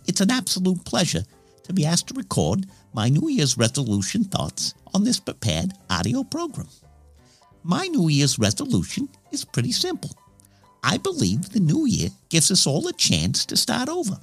It's 0.07 0.21
an 0.21 0.31
absolute 0.31 0.85
pleasure 0.85 1.25
to 1.65 1.73
be 1.73 1.87
asked 1.87 2.09
to 2.09 2.15
record 2.15 2.67
my 2.93 3.09
New 3.09 3.29
Year's 3.29 3.57
resolution 3.57 4.25
thoughts 4.25 4.75
on 4.95 5.05
this 5.05 5.21
prepared 5.21 5.73
audio 5.91 6.25
program. 6.25 6.69
My 7.63 7.87
New 7.87 8.09
Year's 8.09 8.39
resolution 8.39 9.09
is 9.31 9.45
pretty 9.45 9.73
simple. 9.73 10.11
I 10.83 10.97
believe 10.97 11.51
the 11.51 11.61
new 11.61 11.87
year 11.87 12.09
gives 12.29 12.51
us 12.51 12.67
all 12.67 12.89
a 12.89 12.93
chance 12.93 13.45
to 13.47 13.57
start 13.57 13.89
over. 13.89 14.19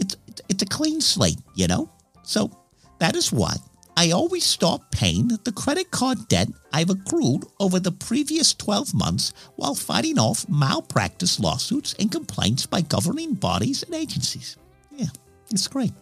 It's, 0.00 0.16
it's 0.48 0.62
a 0.62 0.66
clean 0.66 1.00
slate, 1.00 1.38
you 1.54 1.66
know? 1.66 1.90
So 2.22 2.50
that 2.98 3.14
is 3.14 3.32
why 3.32 3.56
I 3.98 4.10
always 4.10 4.44
stop 4.44 4.90
paying 4.90 5.28
the 5.28 5.52
credit 5.52 5.90
card 5.90 6.28
debt 6.28 6.48
I've 6.70 6.90
accrued 6.90 7.46
over 7.58 7.80
the 7.80 7.92
previous 7.92 8.52
12 8.52 8.92
months 8.92 9.32
while 9.56 9.74
fighting 9.74 10.18
off 10.18 10.46
malpractice 10.50 11.40
lawsuits 11.40 11.94
and 11.98 12.12
complaints 12.12 12.66
by 12.66 12.82
governing 12.82 13.32
bodies 13.34 13.82
and 13.82 13.94
agencies. 13.94 14.58
Yeah, 14.90 15.06
it's 15.50 15.66
great. 15.66 15.92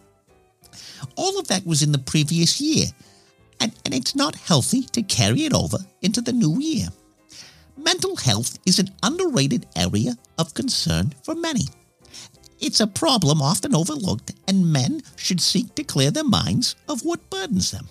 All 1.15 1.39
of 1.39 1.47
that 1.47 1.65
was 1.65 1.83
in 1.83 1.93
the 1.93 1.97
previous 1.97 2.59
year, 2.59 2.87
and, 3.61 3.73
and 3.85 3.93
it's 3.93 4.15
not 4.15 4.35
healthy 4.35 4.81
to 4.81 5.01
carry 5.01 5.45
it 5.45 5.53
over 5.53 5.77
into 6.01 6.19
the 6.19 6.33
new 6.33 6.59
year. 6.59 6.89
Mental 7.77 8.17
health 8.17 8.59
is 8.65 8.79
an 8.79 8.89
underrated 9.03 9.67
area 9.77 10.17
of 10.37 10.53
concern 10.53 11.13
for 11.23 11.33
many. 11.35 11.63
It's 12.59 12.79
a 12.79 12.87
problem 12.87 13.41
often 13.41 13.75
overlooked, 13.75 14.33
and 14.47 14.71
men 14.71 15.01
should 15.15 15.41
seek 15.41 15.75
to 15.75 15.83
clear 15.83 16.11
their 16.11 16.23
minds 16.23 16.75
of 16.87 17.03
what 17.03 17.29
burdens 17.29 17.71
them. 17.71 17.87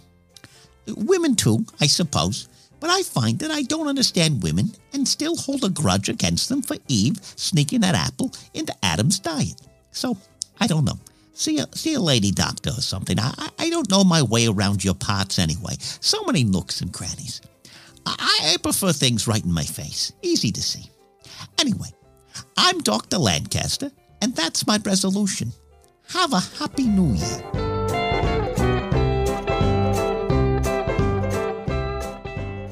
Women, 0.86 1.36
too, 1.36 1.64
I 1.80 1.86
suppose, 1.86 2.48
but 2.80 2.90
I 2.90 3.02
find 3.02 3.38
that 3.38 3.50
I 3.50 3.62
don't 3.62 3.88
understand 3.88 4.42
women 4.42 4.72
and 4.92 5.06
still 5.06 5.36
hold 5.36 5.64
a 5.64 5.70
grudge 5.70 6.08
against 6.08 6.48
them 6.48 6.62
for 6.62 6.76
Eve 6.88 7.18
sneaking 7.36 7.80
that 7.80 7.94
apple 7.94 8.32
into 8.52 8.74
Adam's 8.82 9.18
diet. 9.18 9.60
So, 9.90 10.16
I 10.60 10.66
don't 10.66 10.84
know. 10.84 10.98
See 11.34 11.58
a, 11.58 11.66
see 11.74 11.94
a 11.94 12.00
lady 12.00 12.30
doctor 12.30 12.70
or 12.70 12.82
something. 12.82 13.18
I, 13.18 13.48
I 13.58 13.70
don't 13.70 13.90
know 13.90 14.04
my 14.04 14.22
way 14.22 14.46
around 14.46 14.84
your 14.84 14.94
parts 14.94 15.38
anyway. 15.38 15.74
So 15.78 16.22
many 16.24 16.44
nooks 16.44 16.80
and 16.80 16.92
crannies. 16.92 17.40
I, 18.06 18.52
I 18.52 18.56
prefer 18.62 18.92
things 18.92 19.26
right 19.26 19.44
in 19.44 19.52
my 19.52 19.64
face, 19.64 20.12
easy 20.22 20.52
to 20.52 20.62
see. 20.62 20.90
Anyway, 21.58 21.88
I'm 22.56 22.80
Dr. 22.80 23.18
Lancaster, 23.18 23.90
and 24.24 24.34
that's 24.34 24.66
my 24.66 24.80
resolution. 24.86 25.52
Have 26.08 26.32
a 26.32 26.40
happy 26.40 26.86
new 26.86 27.12
year. 27.12 27.42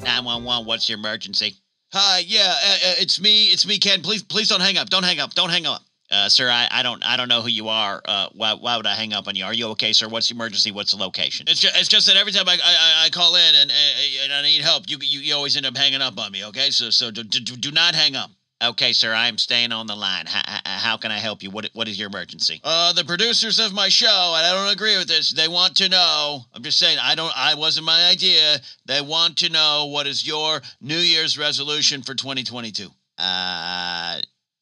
911, 0.01 0.65
what's 0.65 0.89
your 0.89 0.97
emergency? 0.97 1.53
Hi, 1.91 2.23
yeah, 2.25 2.41
uh, 2.41 2.71
uh, 2.73 2.95
it's 2.97 3.21
me. 3.21 3.45
It's 3.45 3.67
me, 3.67 3.77
Ken. 3.77 4.01
Please, 4.01 4.23
please 4.23 4.49
don't 4.49 4.61
hang 4.61 4.79
up. 4.79 4.89
Don't 4.89 5.03
hang 5.03 5.19
up. 5.19 5.35
Don't 5.35 5.51
hang 5.51 5.67
up. 5.67 5.83
Uh, 6.09 6.27
sir, 6.27 6.49
I, 6.49 6.67
I 6.71 6.81
don't 6.81 7.03
I 7.03 7.17
don't 7.17 7.27
know 7.27 7.41
who 7.41 7.49
you 7.49 7.69
are. 7.69 8.01
Uh, 8.03 8.29
why, 8.33 8.53
why 8.53 8.77
would 8.77 8.87
I 8.87 8.95
hang 8.95 9.13
up 9.13 9.27
on 9.27 9.35
you? 9.35 9.45
Are 9.45 9.53
you 9.53 9.67
okay, 9.69 9.93
sir? 9.93 10.07
What's 10.07 10.29
the 10.29 10.35
emergency? 10.35 10.71
What's 10.71 10.91
the 10.91 10.97
location? 10.97 11.45
It's 11.47 11.59
just, 11.59 11.75
it's 11.77 11.87
just 11.87 12.07
that 12.07 12.17
every 12.17 12.31
time 12.31 12.49
I, 12.49 12.57
I, 12.63 13.05
I 13.05 13.09
call 13.09 13.35
in 13.35 13.55
and, 13.55 13.69
uh, 13.69 14.23
and 14.23 14.33
I 14.33 14.41
need 14.41 14.61
help, 14.61 14.85
you, 14.87 14.97
you 15.01 15.19
you 15.19 15.35
always 15.35 15.55
end 15.55 15.67
up 15.67 15.77
hanging 15.77 16.01
up 16.01 16.17
on 16.17 16.31
me. 16.31 16.45
Okay, 16.45 16.71
so 16.71 16.89
so 16.89 17.11
do, 17.11 17.23
do, 17.23 17.39
do 17.39 17.71
not 17.71 17.93
hang 17.93 18.15
up. 18.15 18.31
Okay, 18.63 18.93
sir, 18.93 19.13
I 19.13 19.27
am 19.27 19.37
staying 19.37 19.73
on 19.73 19.87
the 19.87 19.95
line. 19.95 20.25
H- 20.27 20.43
h- 20.47 20.61
how 20.65 20.95
can 20.95 21.11
I 21.11 21.17
help 21.17 21.43
you? 21.43 21.49
What 21.49 21.69
what 21.73 21.89
is 21.89 21.99
your 21.99 22.07
emergency? 22.07 22.61
Uh, 22.63 22.93
the 22.93 23.03
producers 23.03 23.59
of 23.59 23.73
my 23.73 23.89
show, 23.89 24.35
and 24.37 24.47
I 24.47 24.53
don't 24.53 24.73
agree 24.73 24.97
with 24.97 25.09
this. 25.09 25.31
They 25.31 25.49
want 25.49 25.75
to 25.77 25.89
know. 25.89 26.45
I'm 26.53 26.63
just 26.63 26.79
saying, 26.79 26.97
I 27.01 27.13
don't. 27.15 27.33
I 27.37 27.55
wasn't 27.55 27.85
my 27.85 28.05
idea. 28.09 28.59
They 28.85 29.01
want 29.01 29.37
to 29.39 29.49
know 29.49 29.87
what 29.87 30.07
is 30.07 30.25
your 30.25 30.61
New 30.79 30.97
Year's 30.97 31.37
resolution 31.37 32.03
for 32.03 32.15
2022. 32.15 32.89
Uh, 33.17 34.21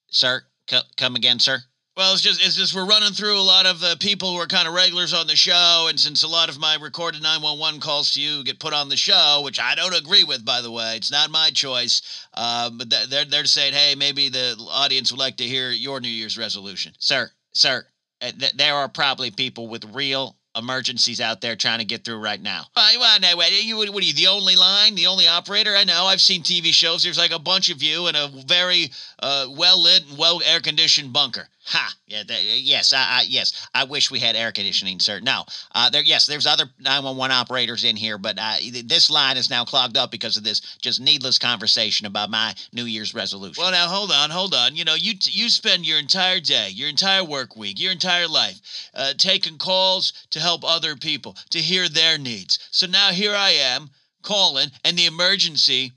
sir, 0.10 0.42
c- 0.68 0.80
come 0.98 1.16
again, 1.16 1.38
sir. 1.38 1.60
Well, 1.98 2.14
it's 2.14 2.22
just 2.22 2.42
it's 2.42 2.56
just 2.56 2.74
we're 2.74 2.86
running 2.86 3.12
through 3.12 3.38
a 3.38 3.42
lot 3.44 3.66
of 3.66 3.84
uh, 3.84 3.98
people 4.00 4.32
who 4.32 4.38
are 4.38 4.48
kind 4.48 4.66
of 4.66 4.74
regulars 4.74 5.14
on 5.14 5.28
the 5.28 5.36
show, 5.36 5.88
and 5.90 6.00
since 6.00 6.24
a 6.24 6.28
lot 6.28 6.48
of 6.48 6.58
my 6.58 6.76
recorded 6.76 7.22
911 7.22 7.82
calls 7.82 8.12
to 8.12 8.22
you 8.22 8.46
get 8.46 8.62
put 8.62 8.74
on 8.74 8.88
the 8.88 8.96
show, 8.96 9.42
which 9.44 9.60
I 9.60 9.76
don't 9.76 9.94
agree 9.94 10.24
with, 10.24 10.46
by 10.46 10.62
the 10.62 10.72
way, 10.72 10.96
it's 10.96 11.12
not 11.12 11.32
my 11.32 11.50
choice. 11.50 12.02
Uh, 12.34 12.70
but 12.70 12.90
they're 13.10 13.26
they're 13.26 13.44
saying, 13.44 13.74
hey, 13.74 13.96
maybe 13.96 14.30
the 14.30 14.56
audience 14.70 15.12
would 15.12 15.20
like 15.20 15.36
to 15.38 15.44
hear 15.44 15.70
your 15.72 16.00
New 16.00 16.08
Year's 16.08 16.38
resolution. 16.38 16.94
Sir, 16.98 17.30
sir, 17.54 17.86
uh, 18.22 18.32
th- 18.40 18.54
there 18.54 18.76
are 18.76 18.88
probably 18.88 19.30
people 19.30 19.68
with 19.68 19.84
real 19.94 20.38
emergencies 20.56 21.22
out 21.22 21.42
there 21.42 21.56
trying 21.56 21.80
to 21.80 21.86
get 21.86 22.04
through 22.04 22.20
right 22.20 22.42
now. 22.42 22.66
Why, 22.74 22.96
why, 22.98 23.18
no, 23.22 23.30
you, 23.30 23.78
what 23.78 23.90
are 23.90 24.02
you, 24.02 24.14
the 24.14 24.28
only 24.28 24.56
line, 24.56 24.96
the 24.96 25.08
only 25.08 25.28
operator? 25.28 25.76
I 25.76 25.84
know, 25.84 26.06
I've 26.06 26.22
seen 26.22 26.44
TV 26.44 26.74
shows. 26.74 27.04
There's 27.04 27.18
like 27.18 27.32
a 27.32 27.40
bunch 27.40 27.70
of 27.70 27.82
you 27.82 28.08
in 28.08 28.16
a 28.16 28.30
very 28.46 28.92
uh, 29.20 29.48
well 29.58 29.82
lit 29.82 30.04
and 30.10 30.18
well 30.18 30.42
air 30.46 30.60
conditioned 30.60 31.14
bunker. 31.14 31.48
Ha! 31.66 31.94
Yeah, 32.08 32.24
yes, 32.28 32.92
I, 32.92 32.98
I, 32.98 33.26
yes. 33.28 33.68
I 33.74 33.84
wish 33.84 34.10
we 34.10 34.20
had 34.20 34.36
air 34.36 34.52
conditioning, 34.52 35.00
sir. 35.00 35.20
No, 35.20 35.46
uh, 35.74 35.90
there. 35.90 36.02
Yes, 36.02 36.26
there's 36.26 36.48
other 36.48 36.66
911 36.80 37.32
operators 37.32 37.84
in 37.84 37.96
here, 37.96 38.18
but 38.18 38.38
uh, 38.40 38.56
this 38.84 39.10
line 39.10 39.38
is 39.38 39.50
now 39.50 39.64
clogged 39.64 39.96
up 39.96 40.12
because 40.12 40.38
of 40.38 40.44
this 40.44 40.60
just 40.82 41.00
needless 41.00 41.38
conversation 41.38 42.08
about 42.08 42.32
my 42.32 42.56
New 42.74 42.86
Year's 42.86 43.14
resolution. 43.14 43.62
Well, 43.62 43.72
now 43.72 43.88
hold 43.88 44.12
on, 44.12 44.32
hold 44.32 44.56
on. 44.56 44.76
You 44.76 44.86
know, 44.86 44.96
you 44.96 45.14
you 45.22 45.50
spend 45.50 45.86
your 45.86 46.00
entire 46.00 46.40
day, 46.40 46.70
your 46.70 46.90
entire 46.90 47.24
work 47.24 47.56
week, 47.56 47.80
your 47.80 47.92
entire 47.92 48.28
life, 48.28 48.90
uh, 48.96 49.14
taking 49.18 49.58
calls 49.58 50.14
to 50.32 50.40
help 50.40 50.64
other 50.66 50.96
people 50.96 51.38
to 51.52 51.60
hear 51.60 51.88
their 51.88 52.18
needs. 52.18 52.58
So 52.72 52.88
now 52.88 53.12
here 53.12 53.36
I 53.36 53.52
am 53.52 53.92
calling, 54.24 54.70
and 54.84 54.98
the 54.98 55.06
emergency 55.06 55.94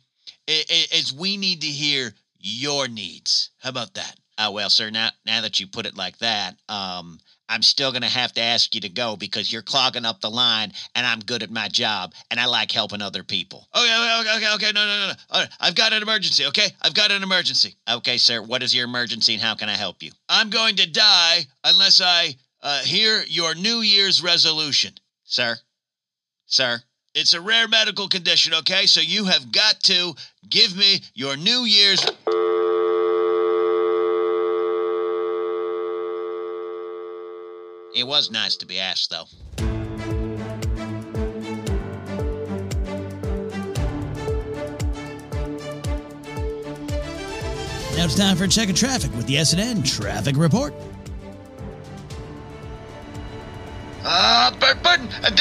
is, 0.47 0.88
is 0.92 1.12
we 1.12 1.38
need 1.38 1.62
to 1.62 1.66
hear 1.68 2.12
your 2.38 2.87
needs. 2.87 3.50
How 3.59 3.71
about 3.71 3.94
that? 3.94 4.18
Oh 4.38 4.50
well, 4.50 4.70
sir. 4.70 4.90
Now, 4.90 5.10
now 5.24 5.40
that 5.42 5.60
you 5.60 5.66
put 5.66 5.86
it 5.86 5.96
like 5.96 6.18
that, 6.18 6.56
um, 6.68 7.20
I'm 7.48 7.62
still 7.62 7.92
gonna 7.92 8.08
have 8.08 8.32
to 8.34 8.40
ask 8.40 8.74
you 8.74 8.80
to 8.80 8.88
go 8.88 9.16
because 9.16 9.52
you're 9.52 9.62
clogging 9.62 10.04
up 10.04 10.20
the 10.20 10.30
line, 10.30 10.72
and 10.94 11.06
I'm 11.06 11.20
good 11.20 11.42
at 11.42 11.50
my 11.50 11.68
job, 11.68 12.14
and 12.30 12.40
I 12.40 12.46
like 12.46 12.72
helping 12.72 13.02
other 13.02 13.22
people. 13.22 13.68
Okay, 13.74 14.18
okay, 14.20 14.36
okay, 14.36 14.54
okay. 14.54 14.72
No, 14.74 14.86
no, 14.86 14.98
no, 14.98 15.06
no. 15.08 15.12
All 15.30 15.40
right, 15.40 15.50
I've 15.60 15.74
got 15.74 15.92
an 15.92 16.02
emergency. 16.02 16.46
Okay, 16.46 16.68
I've 16.82 16.94
got 16.94 17.12
an 17.12 17.22
emergency. 17.22 17.76
Okay, 17.88 18.18
sir. 18.18 18.42
What 18.42 18.62
is 18.62 18.74
your 18.74 18.86
emergency, 18.86 19.34
and 19.34 19.42
how 19.42 19.54
can 19.54 19.68
I 19.68 19.74
help 19.74 20.02
you? 20.02 20.10
I'm 20.28 20.50
going 20.50 20.76
to 20.76 20.90
die 20.90 21.46
unless 21.62 22.00
I 22.00 22.34
uh, 22.62 22.80
hear 22.80 23.22
your 23.28 23.54
New 23.54 23.80
Year's 23.80 24.22
resolution, 24.22 24.94
sir. 25.24 25.56
Sir. 26.46 26.82
It's 27.14 27.34
a 27.34 27.40
rare 27.40 27.68
medical 27.68 28.08
condition. 28.08 28.54
Okay, 28.54 28.86
so 28.86 29.00
you 29.00 29.26
have 29.26 29.52
got 29.52 29.78
to 29.84 30.14
give 30.48 30.76
me 30.76 31.00
your 31.14 31.36
New 31.36 31.64
Year's. 31.64 32.04
It 38.04 38.08
was 38.08 38.30
nice 38.30 38.54
to 38.56 38.66
be 38.66 38.78
asked, 38.78 39.08
though. 39.08 39.25
Now 47.96 48.04
it's 48.04 48.14
time 48.14 48.37
for 48.37 48.44
a 48.44 48.49
check 48.49 48.68
of 48.68 48.76
traffic 48.76 49.11
with 49.16 49.26
the 49.26 49.37
SNN 49.37 49.90
Traffic 49.90 50.37
Report. 50.37 50.75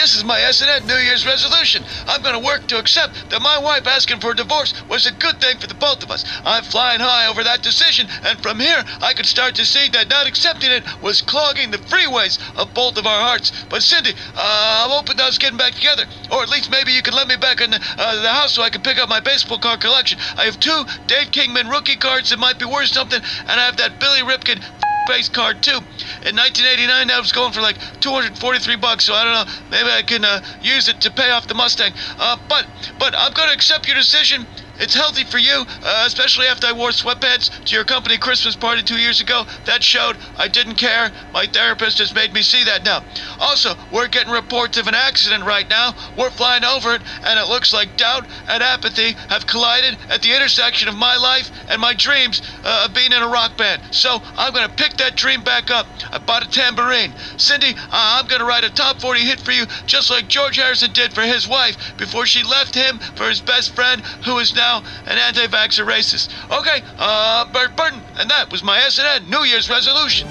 This 0.03 0.15
is 0.15 0.25
my 0.25 0.37
SNN 0.37 0.85
New 0.85 0.97
Year's 0.97 1.25
resolution. 1.25 1.81
I'm 2.07 2.21
going 2.21 2.35
to 2.35 2.45
work 2.45 2.67
to 2.67 2.77
accept 2.77 3.29
that 3.29 3.41
my 3.41 3.57
wife 3.57 3.87
asking 3.87 4.19
for 4.19 4.31
a 4.31 4.35
divorce 4.35 4.73
was 4.89 5.05
a 5.05 5.13
good 5.13 5.39
thing 5.39 5.59
for 5.59 5.67
the 5.67 5.75
both 5.75 6.03
of 6.03 6.11
us. 6.11 6.25
I'm 6.43 6.65
flying 6.65 6.99
high 6.99 7.27
over 7.27 7.41
that 7.45 7.63
decision, 7.63 8.09
and 8.21 8.37
from 8.43 8.59
here, 8.59 8.83
I 9.01 9.13
could 9.13 9.25
start 9.25 9.55
to 9.55 9.65
see 9.65 9.87
that 9.93 10.09
not 10.09 10.27
accepting 10.27 10.71
it 10.71 10.83
was 11.01 11.21
clogging 11.21 11.71
the 11.71 11.77
freeways 11.77 12.37
of 12.57 12.73
both 12.73 12.97
of 12.97 13.07
our 13.07 13.21
hearts. 13.21 13.53
But 13.69 13.81
Cindy, 13.81 14.11
uh, 14.11 14.83
I'm 14.83 14.91
hoping 14.91 15.15
to 15.15 15.23
us 15.23 15.37
getting 15.37 15.57
back 15.57 15.75
together, 15.75 16.03
or 16.29 16.43
at 16.43 16.49
least 16.49 16.69
maybe 16.69 16.91
you 16.91 17.01
can 17.01 17.13
let 17.13 17.29
me 17.29 17.37
back 17.37 17.61
in 17.61 17.71
the, 17.71 17.79
uh, 17.97 18.21
the 18.21 18.27
house 18.27 18.51
so 18.51 18.61
I 18.61 18.71
can 18.71 18.81
pick 18.81 18.97
up 18.97 19.07
my 19.07 19.21
baseball 19.21 19.57
card 19.57 19.79
collection. 19.79 20.19
I 20.35 20.43
have 20.43 20.59
two 20.59 20.83
Dave 21.07 21.31
Kingman 21.31 21.69
rookie 21.69 21.95
cards 21.95 22.29
that 22.31 22.39
might 22.39 22.59
be 22.59 22.65
worth 22.65 22.89
something, 22.89 23.21
and 23.47 23.57
I 23.57 23.63
have 23.63 23.77
that 23.77 24.01
Billy 24.01 24.19
Ripken 24.19 24.61
base 25.05 25.29
card 25.29 25.61
too. 25.61 25.77
In 26.25 26.35
1989, 26.35 27.07
that 27.07 27.19
was 27.19 27.31
going 27.31 27.51
for 27.51 27.61
like 27.61 27.77
243 27.99 28.75
bucks. 28.77 29.05
So 29.05 29.13
I 29.13 29.23
don't 29.23 29.33
know. 29.33 29.53
Maybe 29.71 29.89
I 29.89 30.01
can 30.01 30.25
uh, 30.25 30.41
use 30.61 30.87
it 30.87 31.01
to 31.01 31.11
pay 31.11 31.31
off 31.31 31.47
the 31.47 31.53
Mustang. 31.53 31.93
Uh, 32.17 32.37
but 32.49 32.67
but 32.99 33.13
I'm 33.17 33.33
going 33.33 33.49
to 33.49 33.53
accept 33.55 33.87
your 33.87 33.95
decision. 33.95 34.47
It's 34.79 34.95
healthy 34.95 35.23
for 35.23 35.37
you, 35.37 35.65
uh, 35.83 36.03
especially 36.07 36.47
after 36.47 36.65
I 36.65 36.71
wore 36.71 36.89
sweatpants 36.89 37.65
to 37.65 37.75
your 37.75 37.85
company 37.85 38.17
Christmas 38.17 38.55
party 38.55 38.81
two 38.81 38.97
years 38.97 39.21
ago. 39.21 39.45
That 39.65 39.83
showed 39.83 40.17
I 40.35 40.47
didn't 40.47 40.75
care. 40.75 41.11
My 41.31 41.45
therapist 41.45 41.99
has 41.99 42.13
made 42.13 42.33
me 42.33 42.41
see 42.41 42.63
that 42.63 42.83
now. 42.83 43.03
Also, 43.39 43.75
we're 43.91 44.07
getting 44.07 44.33
reports 44.33 44.77
of 44.77 44.87
an 44.87 44.95
accident 44.95 45.43
right 45.45 45.69
now. 45.69 45.93
We're 46.17 46.31
flying 46.31 46.63
over 46.63 46.95
it, 46.95 47.03
and 47.23 47.39
it 47.39 47.47
looks 47.47 47.71
like 47.71 47.97
doubt 47.97 48.25
and 48.47 48.63
apathy 48.63 49.15
have 49.29 49.45
collided 49.45 49.99
at 50.09 50.23
the 50.23 50.35
intersection 50.35 50.87
of 50.87 50.95
my 50.95 51.17
life 51.17 51.51
and 51.69 51.79
my 51.79 51.93
dreams 51.93 52.41
uh, 52.63 52.85
of 52.87 52.95
being 52.95 53.11
in 53.11 53.21
a 53.21 53.27
rock 53.27 53.55
band. 53.55 53.83
So 53.91 54.21
I'm 54.35 54.53
gonna 54.53 54.69
pick 54.69 54.97
that 54.97 55.15
dream 55.15 55.43
back 55.43 55.69
up. 55.69 55.87
I 56.11 56.17
bought 56.17 56.43
a 56.45 56.49
tambourine. 56.49 57.13
Cindy, 57.37 57.75
uh, 57.75 57.77
I'm 57.91 58.25
gonna 58.25 58.45
write 58.45 58.63
a 58.63 58.71
top 58.71 58.99
40 58.99 59.19
hit 59.21 59.39
for 59.39 59.51
you, 59.51 59.65
just 59.85 60.09
like 60.09 60.27
George 60.27 60.55
Harrison 60.55 60.91
did 60.93 61.13
for 61.13 61.21
his 61.21 61.47
wife 61.47 61.77
before 61.97 62.25
she 62.25 62.41
left 62.43 62.73
him 62.73 62.97
for 63.15 63.29
his 63.29 63.39
best 63.39 63.75
friend, 63.75 64.01
who 64.25 64.39
is 64.39 64.55
now 64.55 64.62
an 64.63 65.17
anti-vaxxer 65.17 65.85
racist. 65.85 66.29
Okay, 66.51 66.81
uh, 66.97 67.51
Bert 67.51 67.75
Burton, 67.75 68.01
and 68.15 68.29
that 68.29 68.51
was 68.51 68.63
my 68.63 68.79
SNN 68.79 69.29
New 69.29 69.43
Year's 69.43 69.69
resolution. 69.69 70.27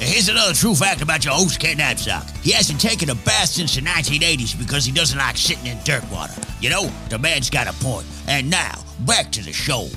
Here's 0.00 0.30
another 0.30 0.54
true 0.54 0.74
fact 0.74 1.02
about 1.02 1.26
your 1.26 1.34
host, 1.34 1.60
Ken 1.60 1.76
Knapsack. 1.76 2.26
He 2.42 2.52
hasn't 2.52 2.80
taken 2.80 3.10
a 3.10 3.14
bath 3.14 3.50
since 3.50 3.74
the 3.74 3.82
1980s 3.82 4.58
because 4.58 4.86
he 4.86 4.92
doesn't 4.92 5.18
like 5.18 5.36
sitting 5.36 5.66
in 5.66 5.78
dirt 5.84 6.10
water. 6.10 6.32
You 6.60 6.70
know, 6.70 6.90
the 7.10 7.18
man's 7.18 7.50
got 7.50 7.68
a 7.68 7.72
point. 7.84 8.06
And 8.26 8.48
now, 8.48 8.82
back 9.00 9.30
to 9.32 9.44
the 9.44 9.52
show. 9.52 9.88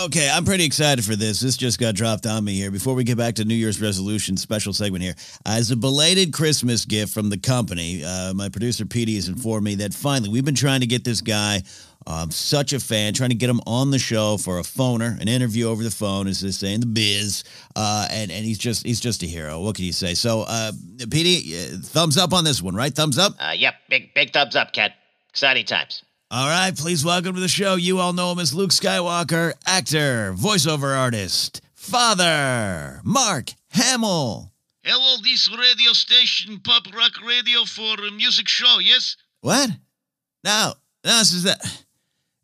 Okay, 0.00 0.30
I'm 0.32 0.46
pretty 0.46 0.64
excited 0.64 1.04
for 1.04 1.14
this. 1.14 1.40
This 1.40 1.58
just 1.58 1.78
got 1.78 1.94
dropped 1.94 2.24
on 2.24 2.42
me 2.42 2.54
here. 2.54 2.70
Before 2.70 2.94
we 2.94 3.04
get 3.04 3.18
back 3.18 3.34
to 3.34 3.44
New 3.44 3.54
Year's 3.54 3.82
resolution 3.82 4.38
special 4.38 4.72
segment 4.72 5.04
here, 5.04 5.14
as 5.44 5.70
a 5.70 5.76
belated 5.76 6.32
Christmas 6.32 6.86
gift 6.86 7.12
from 7.12 7.28
the 7.28 7.36
company, 7.36 8.02
uh, 8.02 8.32
my 8.32 8.48
producer 8.48 8.86
Petey 8.86 9.16
has 9.16 9.28
informed 9.28 9.64
me 9.64 9.74
that 9.74 9.92
finally 9.92 10.30
we've 10.30 10.44
been 10.44 10.54
trying 10.54 10.80
to 10.80 10.86
get 10.86 11.04
this 11.04 11.20
guy. 11.20 11.62
Um, 12.06 12.30
such 12.30 12.72
a 12.72 12.80
fan, 12.80 13.12
trying 13.12 13.28
to 13.28 13.36
get 13.36 13.50
him 13.50 13.60
on 13.66 13.90
the 13.90 13.98
show 13.98 14.38
for 14.38 14.58
a 14.58 14.62
phoner, 14.62 15.20
an 15.20 15.28
interview 15.28 15.68
over 15.68 15.84
the 15.84 15.90
phone, 15.90 16.28
as 16.28 16.40
they 16.40 16.50
say 16.50 16.72
in 16.72 16.80
the 16.80 16.86
biz. 16.86 17.44
Uh, 17.76 18.08
and 18.10 18.30
and 18.30 18.42
he's 18.42 18.58
just 18.58 18.86
he's 18.86 19.00
just 19.00 19.22
a 19.22 19.26
hero. 19.26 19.60
What 19.60 19.76
can 19.76 19.84
you 19.84 19.92
say? 19.92 20.14
So, 20.14 20.46
uh, 20.48 20.72
Petey, 21.10 21.54
uh, 21.54 21.76
thumbs 21.82 22.16
up 22.16 22.32
on 22.32 22.42
this 22.42 22.62
one, 22.62 22.74
right? 22.74 22.92
Thumbs 22.92 23.18
up. 23.18 23.34
Uh, 23.38 23.52
yep, 23.54 23.74
big 23.90 24.14
big 24.14 24.32
thumbs 24.32 24.56
up, 24.56 24.72
Ken. 24.72 24.94
Exciting 25.28 25.66
times. 25.66 26.02
All 26.32 26.46
right, 26.46 26.76
please 26.76 27.04
welcome 27.04 27.34
to 27.34 27.40
the 27.40 27.48
show. 27.48 27.74
You 27.74 27.98
all 27.98 28.12
know 28.12 28.30
him 28.30 28.38
as 28.38 28.54
Luke 28.54 28.70
Skywalker, 28.70 29.52
actor, 29.66 30.32
voiceover 30.32 30.96
artist, 30.96 31.60
father, 31.74 33.00
Mark 33.02 33.50
Hamill. 33.70 34.52
Hello, 34.84 35.16
this 35.24 35.50
radio 35.50 35.92
station, 35.92 36.60
pop 36.60 36.84
rock 36.94 37.20
radio 37.26 37.64
for 37.64 37.96
a 38.06 38.12
music 38.12 38.46
show, 38.46 38.78
yes? 38.78 39.16
What? 39.40 39.70
No, 40.44 40.74
no, 41.04 41.18
this 41.18 41.32
is 41.32 41.42
that. 41.42 41.58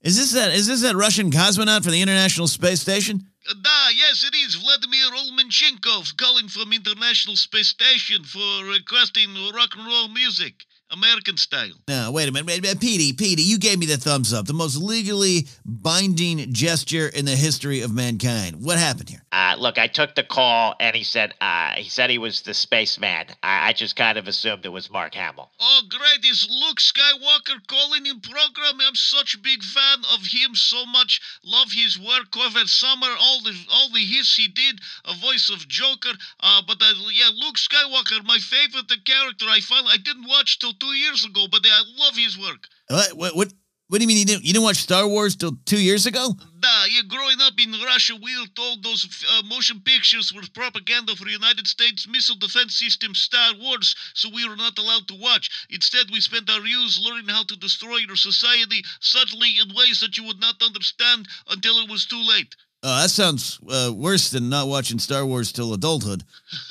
Is 0.03 0.17
this 0.17 0.33
that? 0.33 0.53
Is 0.53 0.67
this 0.67 0.83
that 0.83 0.97
Russian 0.97 1.31
cosmonaut 1.31 1.85
for 1.85 1.93
the 1.93 2.03
International 2.03 2.49
Space 2.49 2.81
Station? 2.81 3.25
Uh, 3.49 3.55
da, 3.63 3.89
yes, 3.97 4.25
it 4.25 4.35
is 4.35 4.57
Vladimir 4.57 5.13
Olmenchenkov 5.13 6.17
calling 6.17 6.49
from 6.49 6.73
International 6.73 7.37
Space 7.37 7.69
Station 7.69 8.25
for 8.25 8.65
requesting 8.65 9.33
rock 9.55 9.77
and 9.79 9.87
roll 9.87 10.09
music, 10.09 10.65
American 10.91 11.37
style. 11.37 11.73
No, 11.89 12.13
wait 12.13 12.29
a 12.29 12.33
minute, 12.33 12.47
wait 12.47 12.73
a. 12.73 12.77
Petey, 12.77 13.13
Petey, 13.13 13.43
you 13.43 13.59
gave 13.59 13.79
me 13.79 13.87
the 13.87 13.97
thumbs 13.97 14.33
up, 14.33 14.47
the 14.47 14.53
most 14.53 14.77
legally 14.77 15.47
binding 15.65 16.53
gesture 16.53 17.09
in 17.09 17.25
the 17.25 17.35
history 17.35 17.81
of 17.81 17.93
mankind. 17.93 18.63
What 18.63 18.79
happened 18.79 19.09
here? 19.09 19.23
Uh, 19.33 19.57
look, 19.59 19.79
I 19.79 19.89
took 19.89 20.15
the 20.15 20.23
call, 20.23 20.75
and 20.79 20.95
he 20.95 21.03
said 21.03 21.35
uh, 21.41 21.73
he 21.73 21.89
said 21.89 22.11
he 22.11 22.19
was 22.19 22.43
the 22.43 22.55
spaceman. 22.55 23.27
I, 23.43 23.69
I 23.69 23.73
just 23.73 23.97
kind 23.97 24.17
of 24.17 24.29
assumed 24.29 24.65
it 24.65 24.69
was 24.69 24.91
Mark 24.91 25.15
Hamill. 25.15 25.51
Oh, 25.61 25.81
great, 25.89 26.25
is 26.25 26.49
Luke 26.49 26.79
Skywalker 26.79 27.67
calling 27.67 28.07
in 28.07 28.21
program? 28.21 28.81
I'm 28.81 28.95
such 28.95 29.35
a 29.35 29.39
big 29.39 29.65
fan 29.65 29.99
of 30.15 30.21
him 30.25 30.55
so 30.55 30.87
much. 30.87 31.21
Love 31.43 31.73
his 31.73 31.99
work 31.99 32.37
over 32.39 32.67
summer, 32.67 33.09
all 33.19 33.43
the 33.43 33.55
all 33.73 33.91
the 33.91 34.05
hits 34.05 34.37
he 34.37 34.47
did, 34.47 34.81
a 35.05 35.15
voice 35.15 35.51
of 35.51 35.67
Joker. 35.67 36.13
Uh, 36.41 36.63
but 36.67 36.81
uh, 36.81 36.95
yeah, 37.13 37.31
Luke 37.35 37.57
Skywalker, 37.57 38.25
my 38.25 38.39
favorite 38.39 38.87
character. 39.05 39.47
I 39.49 39.61
finally 39.61 39.93
I 39.95 39.97
didn't 39.97 40.29
watch 40.29 40.59
till 40.59 40.76
two 40.79 40.95
years 40.95 41.25
ago, 41.25 41.47
but 41.51 41.63
I 41.65 41.83
love 41.99 42.17
his 42.17 42.39
work. 42.39 42.67
What? 42.89 43.17
What? 43.17 43.37
What, 43.37 43.53
what 43.89 43.99
do 43.99 44.03
you 44.03 44.09
mean 44.09 44.19
you 44.19 44.25
didn't? 44.25 44.45
You 44.45 44.53
didn't 44.53 44.65
watch 44.65 44.79
Star 44.79 45.07
Wars 45.07 45.37
till 45.37 45.53
two 45.65 45.81
years 45.81 46.07
ago? 46.07 46.35
Da, 46.59 46.85
yeah, 46.91 47.03
growing 47.07 47.37
up 47.41 47.55
in 47.57 47.71
Russia, 47.85 48.15
we 48.21 48.37
were 48.41 48.49
told 48.57 48.83
those 48.83 49.07
uh, 49.31 49.43
motion 49.47 49.81
pictures 49.81 50.33
were 50.33 50.43
propaganda 50.55 51.15
for 51.15 51.29
United 51.29 51.69
States 51.69 52.09
missile 52.09 52.35
defense 52.35 52.75
system 52.75 53.15
Star 53.15 53.53
Wars, 53.61 53.95
so 54.13 54.29
we 54.35 54.49
were 54.49 54.57
not 54.57 54.77
allowed 54.79 55.07
to 55.07 55.15
watch. 55.15 55.69
Instead, 55.71 56.11
we 56.11 56.21
spent 56.21 56.51
our 56.51 56.67
youth 56.67 56.99
learning 57.01 57.29
how 57.29 57.45
to 57.45 57.57
destroy 57.57 57.99
your 57.99 58.17
society 58.17 58.83
subtly 58.99 59.55
in 59.63 59.77
ways 59.77 60.01
that 60.01 60.17
you 60.17 60.25
would 60.25 60.41
not 60.41 60.61
understand 60.61 61.29
until 61.49 61.79
it 61.79 61.89
was 61.89 62.07
too 62.07 62.23
late. 62.27 62.57
Oh, 62.83 63.03
that 63.03 63.11
sounds 63.11 63.61
uh, 63.71 63.93
worse 63.95 64.31
than 64.31 64.49
not 64.49 64.67
watching 64.67 64.99
Star 64.99 65.25
Wars 65.25 65.53
till 65.53 65.73
adulthood. 65.73 66.25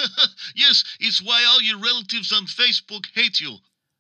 yes, 0.56 0.84
it's 1.00 1.22
why 1.22 1.46
all 1.48 1.62
your 1.62 1.80
relatives 1.80 2.34
on 2.34 2.46
Facebook 2.46 3.06
hate 3.14 3.40
you. 3.40 3.56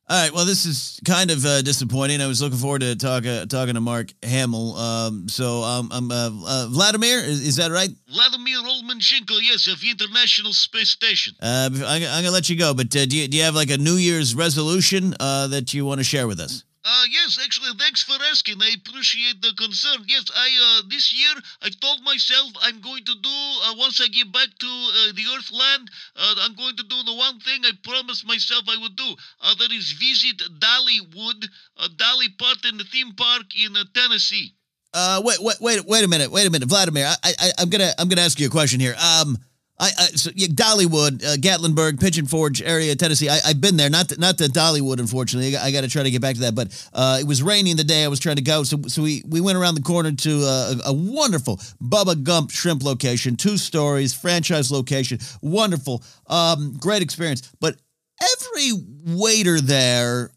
All 0.08 0.22
right. 0.22 0.32
Well, 0.32 0.46
this 0.46 0.68
is 0.68 1.00
kind 1.04 1.32
of 1.32 1.44
uh, 1.46 1.64
disappointing. 1.64 2.22
I 2.22 2.28
was 2.28 2.40
looking 2.40 2.60
forward 2.60 2.82
to 2.82 2.96
talk, 2.96 3.26
uh, 3.26 3.48
talking 3.48 3.74
to 3.74 3.82
Mark 3.82 4.14
Hamill. 4.22 4.76
Um, 4.76 5.28
so, 5.28 5.64
um, 5.64 5.92
um, 5.92 6.12
uh, 6.12 6.30
uh, 6.46 6.68
Vladimir, 6.70 7.18
is, 7.18 7.42
is 7.42 7.56
that 7.56 7.72
right? 7.72 7.90
Vladimir 8.14 8.60
Olmanchenko, 8.60 9.40
yes, 9.42 9.66
of 9.68 9.80
the 9.82 9.90
International 9.90 10.54
Space 10.54 10.90
Station. 10.90 11.34
Uh, 11.42 11.72
I'm, 11.74 11.82
I'm 11.84 12.02
gonna 12.02 12.30
let 12.30 12.52
you 12.52 12.56
go, 12.56 12.76
but 12.76 12.96
uh, 12.96 13.08
do 13.08 13.18
you 13.18 13.28
do 13.28 13.38
you 13.38 13.44
have 13.44 13.56
like 13.56 13.72
a 13.72 13.78
New 13.80 13.96
Year's 13.96 14.36
resolution 14.36 15.16
uh, 15.20 15.48
that 15.48 15.74
you 15.74 15.86
want 15.86 16.00
to 16.02 16.04
share 16.04 16.28
with 16.28 16.40
us? 16.40 16.64
Uh, 16.88 17.04
yes, 17.10 17.40
actually, 17.44 17.72
thanks 17.80 18.04
for 18.04 18.14
asking. 18.30 18.62
I 18.62 18.76
appreciate 18.78 19.42
the 19.42 19.54
concern. 19.58 20.06
Yes, 20.06 20.26
I 20.36 20.50
uh, 20.78 20.82
this 20.88 21.12
year 21.12 21.34
I 21.64 21.70
told 21.82 22.04
myself 22.04 22.52
I'm 22.62 22.80
going 22.80 23.04
to 23.06 23.16
do 23.24 23.30
uh, 23.66 23.74
once 23.80 24.00
I 24.00 24.08
get 24.08 24.32
back 24.32 24.50
to 24.60 24.68
uh, 24.68 25.12
the 25.16 25.26
Earth 25.36 25.52
land. 25.52 25.90
Uh, 26.16 26.36
I'm 26.46 26.54
going 26.54 26.76
to 26.78 26.84
do 26.84 27.02
the 27.02 27.16
one 27.16 27.40
thing 27.40 27.62
I 27.66 27.72
promised 27.84 28.28
myself 28.28 28.66
I 28.70 28.78
would 28.80 28.96
do. 28.96 29.16
Uh, 29.42 29.56
that 29.56 29.72
is 29.72 29.94
visit 29.94 30.38
Dollywood, 30.60 31.48
uh, 31.78 31.88
Dolly 31.98 32.30
Parton 32.38 32.78
theme 32.78 33.16
park 33.16 33.46
in 33.58 33.76
uh, 33.76 33.84
Tennessee. 33.96 34.54
Uh, 34.94 35.24
wait, 35.26 35.40
wait, 35.42 35.58
wait, 35.60 35.86
wait 35.86 36.04
a 36.04 36.08
minute, 36.08 36.30
wait 36.30 36.46
a 36.46 36.52
minute, 36.52 36.70
Vladimir. 36.70 37.08
I, 37.08 37.34
I, 37.40 37.52
I'm 37.58 37.70
gonna, 37.70 37.94
I'm 37.98 38.10
gonna 38.10 38.22
ask 38.22 38.40
you 38.40 38.46
a 38.46 38.52
question 38.52 38.80
here. 38.80 38.96
Um, 39.02 39.40
I, 39.78 39.88
I 39.88 40.06
so 40.16 40.32
yeah, 40.36 40.48
Dollywood, 40.48 41.24
uh, 41.24 41.36
Gatlinburg, 41.36 42.00
Pigeon 42.00 42.26
Forge 42.26 42.62
area, 42.62 42.96
Tennessee. 42.96 43.28
I, 43.28 43.40
I've 43.46 43.60
been 43.60 43.76
there, 43.76 43.90
not 43.90 44.10
to, 44.10 44.20
not 44.20 44.38
to 44.38 44.46
Dollywood, 44.46 45.00
unfortunately. 45.00 45.58
I, 45.58 45.72
got 45.72 45.82
to 45.82 45.90
try 45.90 46.04
to 46.04 46.12
get 46.12 46.22
back 46.22 46.36
to 46.36 46.42
that, 46.42 46.56
but 46.56 46.90
uh, 46.94 47.18
it 47.20 47.28
was 47.28 47.44
raining 47.44 47.76
the 47.76 47.84
day 47.84 48.06
I 48.06 48.08
was 48.08 48.20
trying 48.20 48.38
to 48.38 48.42
go, 48.42 48.64
so 48.64 48.82
so 48.88 49.02
we 49.02 49.22
we 49.28 49.42
went 49.42 49.58
around 49.58 49.76
the 49.76 49.82
corner 49.82 50.14
to 50.14 50.40
uh, 50.44 50.76
a, 50.86 50.90
a 50.90 50.94
wonderful 50.94 51.58
Bubba 51.82 52.24
Gump 52.24 52.52
shrimp 52.52 52.84
location, 52.84 53.36
two 53.36 53.58
stories, 53.58 54.14
franchise 54.14 54.72
location, 54.72 55.20
wonderful, 55.42 56.04
um, 56.28 56.78
great 56.80 57.02
experience. 57.02 57.52
But 57.60 57.76
every 58.22 58.72
waiter 59.08 59.60
there 59.60 60.32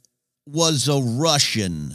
was 0.46 0.88
a 0.88 1.01
Russian. 1.01 1.92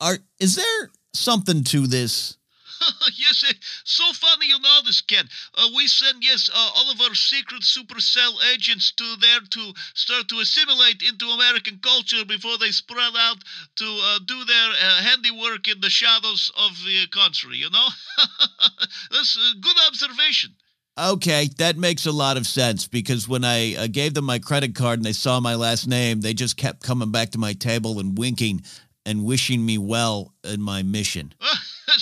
Are 0.00 0.16
is 0.38 0.56
there 0.56 0.90
something 1.12 1.62
to 1.64 1.86
this? 1.86 2.38
yes, 3.16 3.44
eh, 3.48 3.52
so 3.84 4.04
funny 4.12 4.46
you 4.46 4.58
know 4.58 4.80
this, 4.84 5.00
Ken. 5.00 5.24
Uh, 5.54 5.68
we 5.76 5.86
send, 5.86 6.22
yes, 6.22 6.50
uh, 6.52 6.70
all 6.76 6.90
of 6.90 7.00
our 7.00 7.14
secret 7.14 7.62
supercell 7.62 8.32
agents 8.54 8.92
to 8.92 9.16
there 9.20 9.40
to 9.50 9.72
start 9.94 10.28
to 10.28 10.40
assimilate 10.40 11.02
into 11.02 11.26
American 11.26 11.78
culture 11.82 12.24
before 12.24 12.58
they 12.58 12.70
spread 12.70 13.12
out 13.16 13.38
to 13.76 13.84
uh, 13.84 14.18
do 14.26 14.44
their 14.44 14.70
uh, 14.70 15.02
handiwork 15.02 15.68
in 15.68 15.80
the 15.80 15.90
shadows 15.90 16.52
of 16.56 16.72
the 16.84 17.06
country, 17.08 17.56
you 17.56 17.70
know? 17.70 17.88
That's 19.10 19.36
a 19.36 19.58
good 19.60 19.76
observation. 19.88 20.54
Okay, 20.98 21.48
that 21.56 21.78
makes 21.78 22.04
a 22.04 22.12
lot 22.12 22.36
of 22.36 22.46
sense 22.46 22.86
because 22.86 23.26
when 23.26 23.44
I 23.44 23.74
uh, 23.74 23.86
gave 23.86 24.12
them 24.12 24.26
my 24.26 24.38
credit 24.38 24.74
card 24.74 24.98
and 24.98 25.06
they 25.06 25.12
saw 25.12 25.40
my 25.40 25.54
last 25.54 25.86
name, 25.86 26.20
they 26.20 26.34
just 26.34 26.56
kept 26.56 26.82
coming 26.82 27.10
back 27.10 27.30
to 27.30 27.38
my 27.38 27.52
table 27.54 28.00
and 28.00 28.18
winking 28.18 28.62
and 29.06 29.24
wishing 29.24 29.64
me 29.64 29.78
well 29.78 30.34
in 30.44 30.60
my 30.60 30.82
mission. 30.82 31.32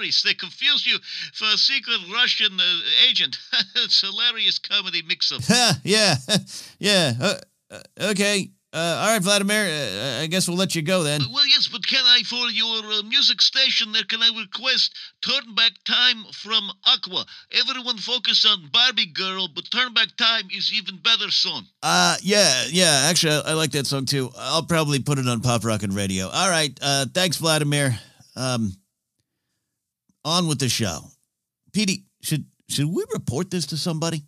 Hilarious. 0.00 0.22
They 0.22 0.34
confuse 0.34 0.86
you 0.86 0.98
for 1.34 1.44
a 1.44 1.58
secret 1.58 1.98
Russian 2.12 2.58
uh, 2.58 3.08
agent. 3.08 3.36
it's 3.76 4.00
hilarious 4.00 4.58
comedy 4.58 5.02
mix-up. 5.06 5.42
yeah, 5.84 6.14
yeah. 6.78 7.12
Uh, 7.20 7.34
uh, 7.70 7.80
okay. 8.10 8.50
Uh, 8.72 8.78
all 8.78 9.12
right, 9.12 9.22
Vladimir. 9.22 9.66
Uh, 9.66 10.22
I 10.22 10.26
guess 10.28 10.48
we'll 10.48 10.56
let 10.56 10.76
you 10.76 10.82
go 10.82 11.02
then. 11.02 11.20
Well, 11.32 11.46
yes, 11.48 11.68
but 11.68 11.86
can 11.86 12.04
I, 12.06 12.22
for 12.22 12.48
your 12.50 12.84
uh, 12.84 13.02
music 13.02 13.42
station 13.42 13.90
there, 13.92 14.04
can 14.04 14.22
I 14.22 14.30
request 14.38 14.94
Turn 15.22 15.54
Back 15.56 15.72
Time 15.84 16.24
from 16.32 16.70
Aqua? 16.86 17.26
Everyone 17.52 17.98
focus 17.98 18.46
on 18.46 18.70
Barbie 18.72 19.06
Girl, 19.12 19.48
but 19.52 19.68
Turn 19.72 19.92
Back 19.92 20.16
Time 20.16 20.44
is 20.56 20.72
even 20.72 20.98
better 21.02 21.30
song. 21.30 21.66
Uh, 21.82 22.16
yeah, 22.22 22.64
yeah. 22.68 23.08
Actually, 23.10 23.42
I, 23.44 23.50
I 23.50 23.52
like 23.54 23.72
that 23.72 23.88
song 23.88 24.06
too. 24.06 24.30
I'll 24.38 24.62
probably 24.62 25.00
put 25.00 25.18
it 25.18 25.26
on 25.26 25.40
Pop 25.40 25.64
rock 25.64 25.82
and 25.82 25.94
Radio. 25.94 26.28
All 26.28 26.48
right. 26.48 26.78
Uh, 26.80 27.06
thanks, 27.12 27.38
Vladimir. 27.38 27.98
Um, 28.36 28.72
on 30.24 30.46
with 30.46 30.58
the 30.58 30.68
show. 30.68 31.00
Petey, 31.72 32.04
should 32.22 32.44
should 32.68 32.86
we 32.86 33.04
report 33.12 33.50
this 33.50 33.66
to 33.66 33.76
somebody? 33.76 34.22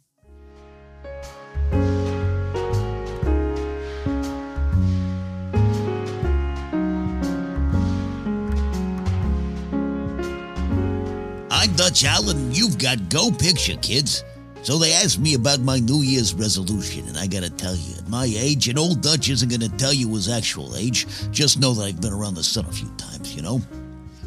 I'm 11.51 11.73
Dutch 11.77 12.05
Allen, 12.05 12.37
and 12.37 12.57
you've 12.57 12.79
got 12.79 13.09
Go 13.09 13.31
Picture, 13.31 13.77
kids. 13.77 14.25
So 14.63 14.79
they 14.79 14.93
asked 14.93 15.19
me 15.19 15.35
about 15.35 15.61
my 15.61 15.79
New 15.81 16.03
Year's 16.03 16.35
resolution, 16.35 17.07
and 17.09 17.19
I 17.19 17.27
gotta 17.27 17.51
tell 17.51 17.75
you, 17.75 17.95
at 17.99 18.09
my 18.09 18.25
age, 18.25 18.69
and 18.69 18.79
old 18.79 19.01
Dutch 19.01 19.29
isn't 19.29 19.49
gonna 19.49 19.69
tell 19.69 19.93
you 19.93 20.09
his 20.15 20.29
actual 20.29 20.77
age. 20.77 21.07
Just 21.31 21.59
know 21.61 21.75
that 21.75 21.85
I've 21.85 22.01
been 22.01 22.13
around 22.13 22.35
the 22.35 22.43
sun 22.43 22.65
a 22.67 22.73
few 22.73 22.89
times, 22.97 23.35
you 23.35 23.43
know? 23.43 23.61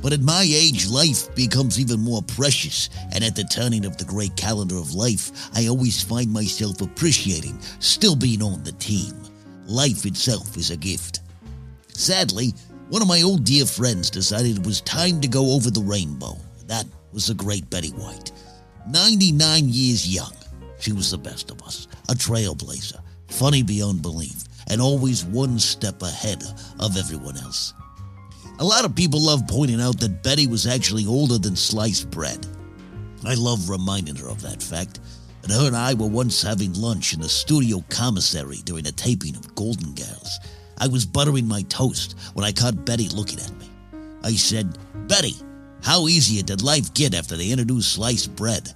But 0.06 0.14
at 0.14 0.22
my 0.22 0.44
age, 0.48 0.86
life 0.86 1.34
becomes 1.34 1.80
even 1.80 2.00
more 2.00 2.22
precious, 2.22 2.92
and 3.12 3.24
at 3.24 3.36
the 3.36 3.44
turning 3.44 3.86
of 3.86 3.98
the 3.98 4.06
great 4.06 4.36
calendar 4.36 4.78
of 4.78 4.94
life, 4.94 5.32
I 5.56 5.66
always 5.66 6.04
find 6.04 6.32
myself 6.32 6.80
appreciating 6.80 7.58
still 7.80 8.16
being 8.16 8.44
on 8.44 8.64
the 8.64 8.74
team. 8.74 9.16
Life 9.66 10.06
itself 10.06 10.58
is 10.58 10.70
a 10.70 10.78
gift. 10.78 11.22
Sadly, 11.88 12.54
one 12.90 13.02
of 13.02 13.08
my 13.08 13.24
old 13.24 13.46
dear 13.46 13.66
friends 13.66 14.12
decided 14.12 14.60
it 14.60 14.64
was 14.68 14.82
time 14.82 15.22
to 15.22 15.28
go 15.28 15.54
over 15.56 15.72
the 15.72 15.82
rainbow. 15.82 16.38
That 16.68 16.86
was 17.12 17.26
the 17.26 17.34
great 17.34 17.68
Betty 17.72 17.90
White. 17.90 18.32
99 18.88 19.70
years 19.70 20.08
young. 20.08 20.34
She 20.80 20.92
was 20.92 21.10
the 21.10 21.18
best 21.18 21.50
of 21.50 21.64
us, 21.64 21.88
a 22.10 22.14
trailblazer, 22.14 23.02
funny 23.30 23.64
beyond 23.64 24.04
belief, 24.04 24.44
and 24.68 24.80
always 24.80 25.26
one 25.26 25.58
step 25.58 26.04
ahead 26.04 26.44
of 26.80 26.96
everyone 26.96 27.38
else. 27.38 27.74
A 28.58 28.64
lot 28.64 28.86
of 28.86 28.96
people 28.96 29.22
love 29.22 29.48
pointing 29.48 29.82
out 29.82 30.00
that 30.00 30.24
Betty 30.24 30.48
was 30.48 30.66
actually 30.66 31.06
older 31.06 31.38
than 31.38 31.58
sliced 31.58 32.10
bread. 32.10 32.48
I 33.26 33.34
love 33.34 33.70
reminding 33.70 34.16
her 34.16 34.30
of 34.30 34.42
that 34.44 34.64
fact. 34.64 35.02
And 35.44 35.52
her 35.52 35.68
and 35.68 35.76
I 35.76 35.94
were 35.94 36.08
once 36.08 36.42
having 36.42 36.74
lunch 36.74 37.14
in 37.14 37.20
the 37.20 37.28
studio 37.28 37.84
commissary 37.90 38.60
during 38.64 38.88
a 38.88 38.94
taping 38.94 39.36
of 39.36 39.54
Golden 39.56 39.94
Girls. 39.94 40.40
I 40.78 40.88
was 40.88 41.06
buttering 41.06 41.48
my 41.48 41.64
toast 41.64 42.16
when 42.34 42.46
I 42.46 42.54
caught 42.54 42.86
Betty 42.86 43.10
looking 43.10 43.40
at 43.40 43.52
me. 43.60 43.70
I 44.24 44.32
said, 44.32 44.78
Betty, 45.08 45.36
how 45.84 46.08
easy 46.08 46.42
did 46.42 46.64
life 46.64 46.94
get 46.94 47.14
after 47.14 47.36
they 47.36 47.50
introduced 47.52 47.92
sliced 47.92 48.36
bread? 48.38 48.74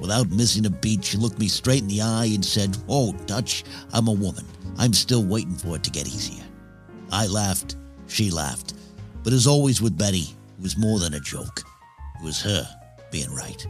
Without 0.00 0.28
missing 0.28 0.66
a 0.66 0.70
beat, 0.70 1.02
she 1.02 1.16
looked 1.16 1.38
me 1.38 1.48
straight 1.48 1.82
in 1.82 1.88
the 1.88 2.02
eye 2.02 2.26
and 2.26 2.44
said, 2.44 2.76
Oh, 2.90 3.12
Dutch, 3.26 3.64
I'm 3.92 4.08
a 4.08 4.12
woman. 4.12 4.44
I'm 4.76 4.92
still 4.92 5.24
waiting 5.24 5.56
for 5.56 5.76
it 5.76 5.84
to 5.84 5.90
get 5.90 6.06
easier. 6.06 6.44
I 7.10 7.26
laughed. 7.26 7.76
She 8.06 8.30
laughed. 8.30 8.74
But 9.24 9.32
as 9.32 9.46
always 9.46 9.82
with 9.82 9.98
Betty, 9.98 10.28
it 10.58 10.62
was 10.62 10.76
more 10.76 11.00
than 11.00 11.14
a 11.14 11.20
joke. 11.20 11.64
It 12.20 12.24
was 12.24 12.40
her 12.42 12.68
being 13.10 13.34
right. 13.34 13.66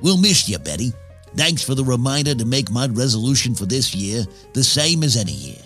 We'll 0.00 0.16
miss 0.16 0.48
you, 0.48 0.58
Betty. 0.58 0.92
Thanks 1.34 1.62
for 1.62 1.74
the 1.74 1.84
reminder 1.84 2.34
to 2.34 2.44
make 2.46 2.70
my 2.70 2.86
resolution 2.86 3.54
for 3.54 3.66
this 3.66 3.94
year 3.94 4.24
the 4.54 4.64
same 4.64 5.02
as 5.02 5.16
any 5.16 5.32
year. 5.32 5.62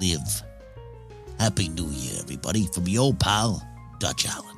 Live. 0.00 0.42
Happy 1.40 1.68
New 1.68 1.88
Year, 1.88 2.14
everybody, 2.20 2.66
from 2.66 2.86
your 2.86 3.12
pal, 3.14 3.66
Dutch 3.98 4.26
Allen. 4.26 4.55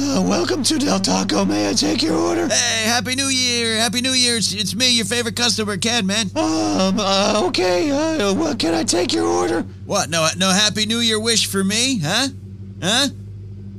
Uh, 0.00 0.22
welcome 0.22 0.62
to 0.62 0.78
Del 0.78 1.00
Taco. 1.00 1.44
May 1.44 1.68
I 1.68 1.72
take 1.72 2.04
your 2.04 2.14
order? 2.14 2.46
Hey, 2.46 2.84
Happy 2.84 3.16
New 3.16 3.26
Year! 3.26 3.78
Happy 3.78 4.00
New 4.00 4.12
Year! 4.12 4.36
It's, 4.36 4.54
it's 4.54 4.76
me, 4.76 4.90
your 4.90 5.04
favorite 5.04 5.34
customer, 5.34 5.76
Ken, 5.76 6.06
man. 6.06 6.30
Um, 6.36 7.00
uh, 7.00 7.42
okay. 7.46 7.90
Uh, 7.90 8.32
well, 8.32 8.54
can 8.54 8.74
I 8.74 8.84
take 8.84 9.12
your 9.12 9.26
order? 9.26 9.62
What? 9.86 10.08
No, 10.08 10.28
no 10.36 10.50
Happy 10.50 10.86
New 10.86 11.00
Year 11.00 11.18
wish 11.18 11.48
for 11.48 11.64
me? 11.64 11.98
Huh? 11.98 12.28
Huh? 12.80 13.08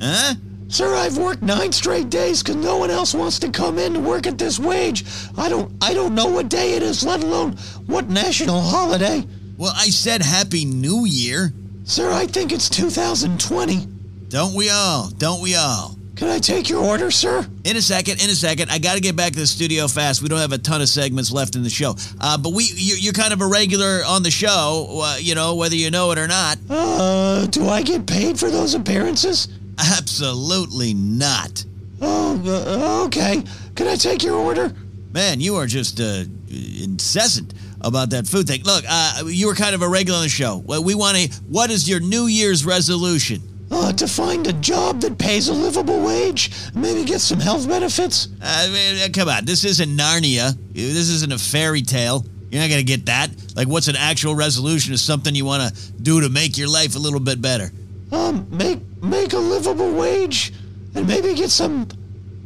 Huh? 0.02 0.34
Sir, 0.68 0.94
I've 0.94 1.18
worked 1.18 1.42
nine 1.42 1.72
straight 1.72 2.10
days 2.10 2.44
because 2.44 2.58
no 2.58 2.76
one 2.76 2.92
else 2.92 3.14
wants 3.14 3.40
to 3.40 3.50
come 3.50 3.80
in 3.80 3.94
to 3.94 4.02
work 4.02 4.28
at 4.28 4.38
this 4.38 4.60
wage. 4.60 5.06
I 5.38 5.48
don't, 5.48 5.72
I 5.82 5.94
don't 5.94 6.16
know 6.16 6.28
what 6.28 6.50
day 6.50 6.74
it 6.74 6.84
is, 6.84 7.02
let 7.02 7.24
alone 7.24 7.54
what 7.86 8.10
national 8.10 8.60
holiday. 8.60 9.26
Well, 9.58 9.72
I 9.74 9.90
said 9.90 10.22
Happy 10.22 10.66
New 10.66 11.06
Year. 11.06 11.54
Sir, 11.86 12.12
I 12.12 12.26
think 12.26 12.52
it's 12.52 12.70
2020. 12.70 13.88
Don't 14.28 14.54
we 14.54 14.70
all? 14.70 15.12
Don't 15.12 15.42
we 15.42 15.56
all? 15.56 15.96
Can 16.20 16.28
I 16.28 16.38
take 16.38 16.70
your 16.70 16.84
order, 16.84 17.12
sir? 17.12 17.48
In 17.64 17.78
a 17.78 17.82
second, 17.82 18.22
in 18.22 18.30
a 18.30 18.36
second. 18.36 18.70
I 18.70 18.78
got 18.78 18.96
to 18.96 19.00
get 19.00 19.16
back 19.16 19.32
to 19.32 19.40
the 19.40 19.48
studio 19.48 19.88
fast. 19.88 20.22
We 20.22 20.28
don't 20.28 20.40
have 20.40 20.52
a 20.52 20.58
ton 20.58 20.82
of 20.82 20.90
segments 20.90 21.32
left 21.32 21.56
in 21.56 21.64
the 21.64 21.70
show. 21.70 21.96
Uh, 22.20 22.38
but 22.38 22.52
we, 22.52 22.66
you, 22.76 22.96
you're 23.00 23.14
kind 23.14 23.32
of 23.32 23.40
a 23.40 23.48
regular 23.48 24.02
on 24.06 24.22
the 24.22 24.30
show, 24.30 25.00
uh, 25.02 25.16
you 25.18 25.34
know, 25.34 25.56
whether 25.56 25.78
you 25.78 25.90
know 25.92 26.12
it 26.12 26.18
or 26.18 26.28
not. 26.28 26.58
Uh, 26.70 27.46
do 27.46 27.70
I 27.70 27.84
get 27.84 28.06
paid 28.06 28.38
for 28.38 28.52
those 28.52 28.74
appearances? 28.74 29.48
Absolutely 29.78 30.94
not. 30.94 31.64
Oh, 32.02 32.42
uh, 32.46 33.06
okay. 33.06 33.42
Can 33.76 33.88
I 33.88 33.96
take 33.96 34.22
your 34.22 34.36
order? 34.36 34.74
Man, 35.14 35.40
you 35.40 35.56
are 35.56 35.68
just 35.68 36.02
uh, 36.02 36.26
incessant 36.50 37.54
about 37.80 38.10
that 38.10 38.28
food 38.28 38.46
thing. 38.46 38.64
Look, 38.64 38.84
uh, 38.90 39.24
you 39.26 39.48
were 39.48 39.56
kind 39.56 39.74
of 39.74 39.84
a 39.84 39.88
regular 39.88 40.18
on 40.18 40.24
the 40.24 40.30
show. 40.30 40.58
We 40.58 40.96
want 40.96 41.16
to. 41.16 41.30
What 41.48 41.72
is 41.72 41.88
your 41.88 42.02
New 42.02 42.26
Year's 42.26 42.66
resolution? 42.66 43.42
Uh, 43.72 43.94
to 43.94 44.08
find 44.08 44.48
a 44.48 44.54
job 44.54 45.00
that 45.02 45.18
pays 45.20 45.48
a 45.48 45.54
livable 45.54 46.04
wage, 46.04 46.52
maybe 46.74 47.04
get 47.04 47.22
some 47.22 47.40
health 47.40 47.68
benefits. 47.68 48.28
I 48.42 48.68
mean, 48.70 49.12
come 49.12 49.30
on, 49.30 49.46
this 49.46 49.64
isn't 49.64 49.90
Narnia. 49.90 50.58
This 50.74 51.10
isn't 51.10 51.32
a 51.32 51.38
fairy 51.38 51.84
tale. 51.84 52.26
You're 52.50 52.62
not 52.62 52.70
gonna 52.70 52.82
get 52.82 53.06
that. 53.06 53.30
Like, 53.56 53.68
what's 53.68 53.88
an 53.88 53.96
actual 53.96 54.34
resolution? 54.34 54.94
Is 54.94 55.04
something 55.04 55.36
you 55.36 55.46
want 55.46 55.76
to 55.76 55.92
do 56.02 56.22
to 56.22 56.30
make 56.30 56.58
your 56.58 56.68
life 56.68 56.96
a 56.96 57.00
little 57.00 57.20
bit 57.20 57.42
better? 57.42 57.72
Um, 58.12 58.48
make 58.50 58.80
make 59.04 59.34
a 59.34 59.38
livable 59.38 59.92
wage, 59.94 60.52
and 60.96 61.08
maybe 61.08 61.36
get 61.36 61.52
some 61.52 61.88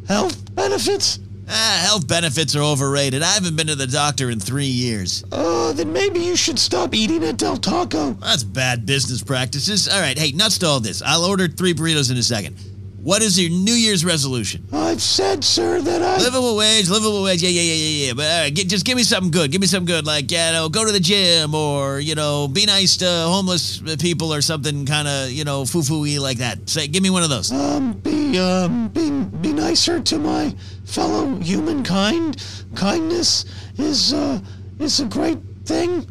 health 0.08 0.54
benefits. 0.56 1.20
Ah, 1.50 1.80
health 1.84 2.08
benefits 2.08 2.56
are 2.56 2.62
overrated. 2.62 3.22
I 3.22 3.32
haven't 3.34 3.56
been 3.56 3.68
to 3.68 3.76
the 3.76 3.88
doctor 3.88 4.30
in 4.30 4.40
three 4.40 4.66
years. 4.66 5.24
Uh, 5.32 5.74
then 5.74 5.92
maybe 5.92 6.20
you 6.20 6.36
should 6.36 6.58
stop 6.58 6.94
eating 6.94 7.24
at 7.24 7.38
Del 7.38 7.58
Taco. 7.58 8.12
That's 8.14 8.44
bad 8.44 8.86
business 8.86 9.22
practices. 9.22 9.88
All 9.88 10.00
right, 10.00 10.18
hey, 10.18 10.32
nuts 10.32 10.58
to 10.60 10.68
all 10.68 10.80
this. 10.80 11.02
I'll 11.02 11.26
order 11.26 11.48
three 11.48 11.74
burritos 11.74 12.12
in 12.12 12.18
a 12.18 12.24
second. 12.24 12.56
What 13.04 13.22
is 13.22 13.38
your 13.38 13.52
New 13.52 13.74
Year's 13.74 14.06
resolution? 14.06 14.66
I've 14.72 15.02
said, 15.02 15.44
sir, 15.44 15.82
that 15.82 16.02
I. 16.02 16.24
Livable 16.24 16.56
wage, 16.56 16.90
livable 16.90 17.22
wage. 17.22 17.44
Yeah, 17.44 17.50
yeah, 17.50 17.62
yeah, 17.62 17.74
yeah, 17.74 18.06
yeah. 18.08 18.14
But 18.14 18.26
all 18.26 18.42
right, 18.44 18.56
get, 18.56 18.70
just 18.70 18.86
give 18.86 18.96
me 18.96 19.04
something 19.04 19.30
good. 19.30 19.52
Give 19.52 19.60
me 19.60 19.68
something 19.68 19.94
good, 19.94 20.06
like 20.06 20.32
you 20.32 20.38
know, 20.38 20.70
go 20.70 20.86
to 20.86 20.92
the 20.92 21.02
gym 21.02 21.54
or 21.54 22.00
you 22.00 22.16
know, 22.16 22.48
be 22.48 22.66
nice 22.66 22.96
to 22.98 23.06
homeless 23.06 23.82
people 24.00 24.34
or 24.34 24.40
something 24.40 24.86
kind 24.86 25.10
of 25.10 25.32
you 25.32 25.44
know, 25.44 25.66
foo 25.66 25.84
foo 25.84 26.06
like 26.22 26.38
that. 26.38 26.70
Say, 26.70 26.88
give 26.88 27.04
me 27.04 27.10
one 27.10 27.24
of 27.24 27.30
those. 27.30 27.52
Um, 27.52 27.92
be 27.92 28.40
um, 28.40 28.88
be 28.88 29.10
be 29.42 29.52
nicer 29.52 30.00
to 30.00 30.18
my 30.18 30.56
fellow 30.86 31.36
humankind. 31.40 32.42
Kindness 32.74 33.44
is 33.78 34.14
uh 34.14 34.40
is 34.80 35.02
a 35.02 35.06
great 35.06 35.40
thing, 35.66 36.08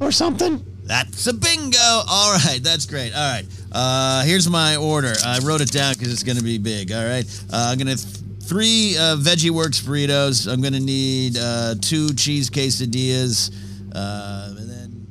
or 0.00 0.12
something. 0.12 0.64
That's 0.88 1.26
a 1.26 1.34
bingo. 1.34 1.78
All 1.78 2.32
right, 2.32 2.60
that's 2.62 2.86
great. 2.86 3.12
All 3.14 3.20
right, 3.20 3.44
uh, 3.70 4.22
here's 4.24 4.48
my 4.48 4.76
order. 4.76 5.12
I 5.22 5.38
wrote 5.40 5.60
it 5.60 5.70
down 5.70 5.92
because 5.92 6.10
it's 6.10 6.22
going 6.22 6.38
to 6.38 6.42
be 6.42 6.56
big. 6.56 6.90
All 6.92 7.04
right, 7.04 7.26
uh, 7.52 7.68
I'm 7.70 7.78
going 7.78 7.94
to 7.94 8.02
th- 8.02 8.24
three 8.42 8.96
uh, 8.96 9.16
Veggie 9.16 9.50
Works 9.50 9.82
burritos. 9.82 10.50
I'm 10.50 10.62
going 10.62 10.72
to 10.72 10.80
need 10.80 11.36
uh, 11.38 11.74
two 11.82 12.14
cheese 12.14 12.48
quesadillas, 12.48 13.54
uh, 13.94 14.54
and 14.56 14.70
then. 14.70 15.06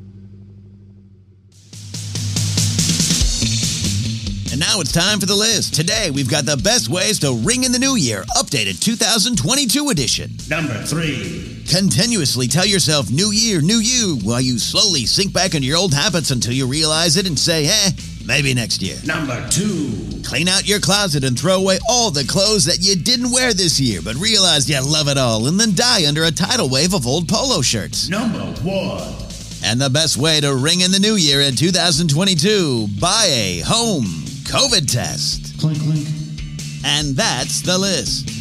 And 4.51 4.59
now 4.59 4.81
it's 4.81 4.91
time 4.91 5.19
for 5.19 5.27
the 5.27 5.35
list. 5.35 5.75
Today 5.75 6.09
we've 6.09 6.29
got 6.29 6.47
the 6.47 6.57
best 6.57 6.89
ways 6.89 7.19
to 7.19 7.33
ring 7.43 7.63
in 7.65 7.71
the 7.71 7.77
new 7.79 7.95
year, 7.95 8.23
updated 8.35 8.81
2022 8.81 9.89
edition. 9.89 10.31
Number 10.49 10.81
three. 10.81 11.56
Continuously 11.69 12.47
tell 12.47 12.65
yourself 12.65 13.11
new 13.11 13.31
year, 13.31 13.59
new 13.59 13.79
you, 13.79 14.19
while 14.23 14.39
you 14.39 14.57
slowly 14.57 15.05
sink 15.05 15.33
back 15.33 15.53
into 15.53 15.67
your 15.67 15.75
old 15.77 15.93
habits 15.93 16.31
until 16.31 16.53
you 16.53 16.65
realize 16.65 17.17
it 17.17 17.27
and 17.27 17.37
say, 17.37 17.67
eh, 17.67 17.89
maybe 18.25 18.53
next 18.53 18.81
year. 18.81 18.95
Number 19.05 19.45
two. 19.49 19.91
Clean 20.23 20.47
out 20.47 20.65
your 20.65 20.79
closet 20.79 21.25
and 21.25 21.37
throw 21.37 21.57
away 21.57 21.77
all 21.89 22.09
the 22.09 22.23
clothes 22.23 22.63
that 22.65 22.79
you 22.79 22.95
didn't 22.95 23.33
wear 23.33 23.53
this 23.53 23.81
year, 23.81 24.01
but 24.01 24.15
realize 24.15 24.69
you 24.69 24.79
love 24.81 25.09
it 25.09 25.17
all 25.17 25.47
and 25.47 25.59
then 25.59 25.75
die 25.75 26.07
under 26.07 26.23
a 26.23 26.31
tidal 26.31 26.69
wave 26.69 26.93
of 26.93 27.05
old 27.05 27.27
polo 27.27 27.61
shirts. 27.61 28.07
Number 28.07 28.39
one. 28.63 29.13
And 29.65 29.81
the 29.81 29.89
best 29.89 30.15
way 30.15 30.39
to 30.39 30.55
ring 30.55 30.81
in 30.81 30.91
the 30.91 30.99
new 30.99 31.15
year 31.15 31.41
in 31.41 31.55
2022 31.57 32.87
buy 32.99 33.25
a 33.27 33.59
home 33.59 34.05
COVID 34.45 34.89
test. 34.89 35.59
Clink, 35.59 35.81
clink. 35.81 36.07
And 36.85 37.13
that's 37.15 37.61
the 37.61 37.77
list. 37.77 38.36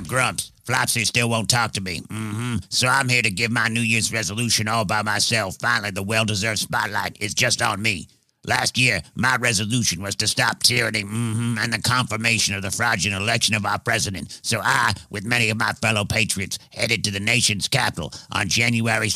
I'm 0.00 0.06
Grumps. 0.06 0.50
Flopsy 0.64 1.04
still 1.04 1.28
won't 1.28 1.50
talk 1.50 1.72
to 1.72 1.82
me. 1.82 2.00
Mm-hmm. 2.00 2.56
So 2.70 2.88
I'm 2.88 3.06
here 3.06 3.20
to 3.20 3.30
give 3.30 3.50
my 3.50 3.68
New 3.68 3.82
Year's 3.82 4.10
resolution 4.10 4.66
all 4.66 4.86
by 4.86 5.02
myself. 5.02 5.58
Finally, 5.60 5.90
the 5.90 6.02
well-deserved 6.02 6.58
spotlight 6.58 7.20
is 7.20 7.34
just 7.34 7.60
on 7.60 7.82
me. 7.82 8.08
Last 8.46 8.78
year, 8.78 9.02
my 9.14 9.36
resolution 9.36 10.02
was 10.02 10.16
to 10.16 10.26
stop 10.26 10.62
tyranny 10.62 11.02
mm-hmm, 11.02 11.58
and 11.58 11.70
the 11.70 11.82
confirmation 11.82 12.54
of 12.54 12.62
the 12.62 12.70
fraudulent 12.70 13.22
election 13.22 13.54
of 13.54 13.66
our 13.66 13.78
president. 13.78 14.40
So 14.42 14.60
I, 14.62 14.94
with 15.10 15.26
many 15.26 15.50
of 15.50 15.58
my 15.58 15.72
fellow 15.72 16.06
patriots, 16.06 16.58
headed 16.72 17.04
to 17.04 17.10
the 17.10 17.20
nation's 17.20 17.68
capital 17.68 18.10
on 18.32 18.48
January. 18.48 19.10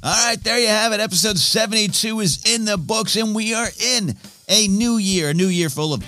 All 0.00 0.28
right, 0.28 0.42
there 0.44 0.60
you 0.60 0.68
have 0.68 0.92
it. 0.92 1.00
Episode 1.00 1.38
72 1.38 2.20
is 2.20 2.42
in 2.46 2.64
the 2.64 2.78
books, 2.78 3.16
and 3.16 3.34
we 3.34 3.52
are 3.52 3.66
in 3.80 4.14
a 4.48 4.68
new 4.68 4.96
year, 4.96 5.30
a 5.30 5.34
new 5.34 5.48
year 5.48 5.68
full 5.68 5.92
of 5.92 6.04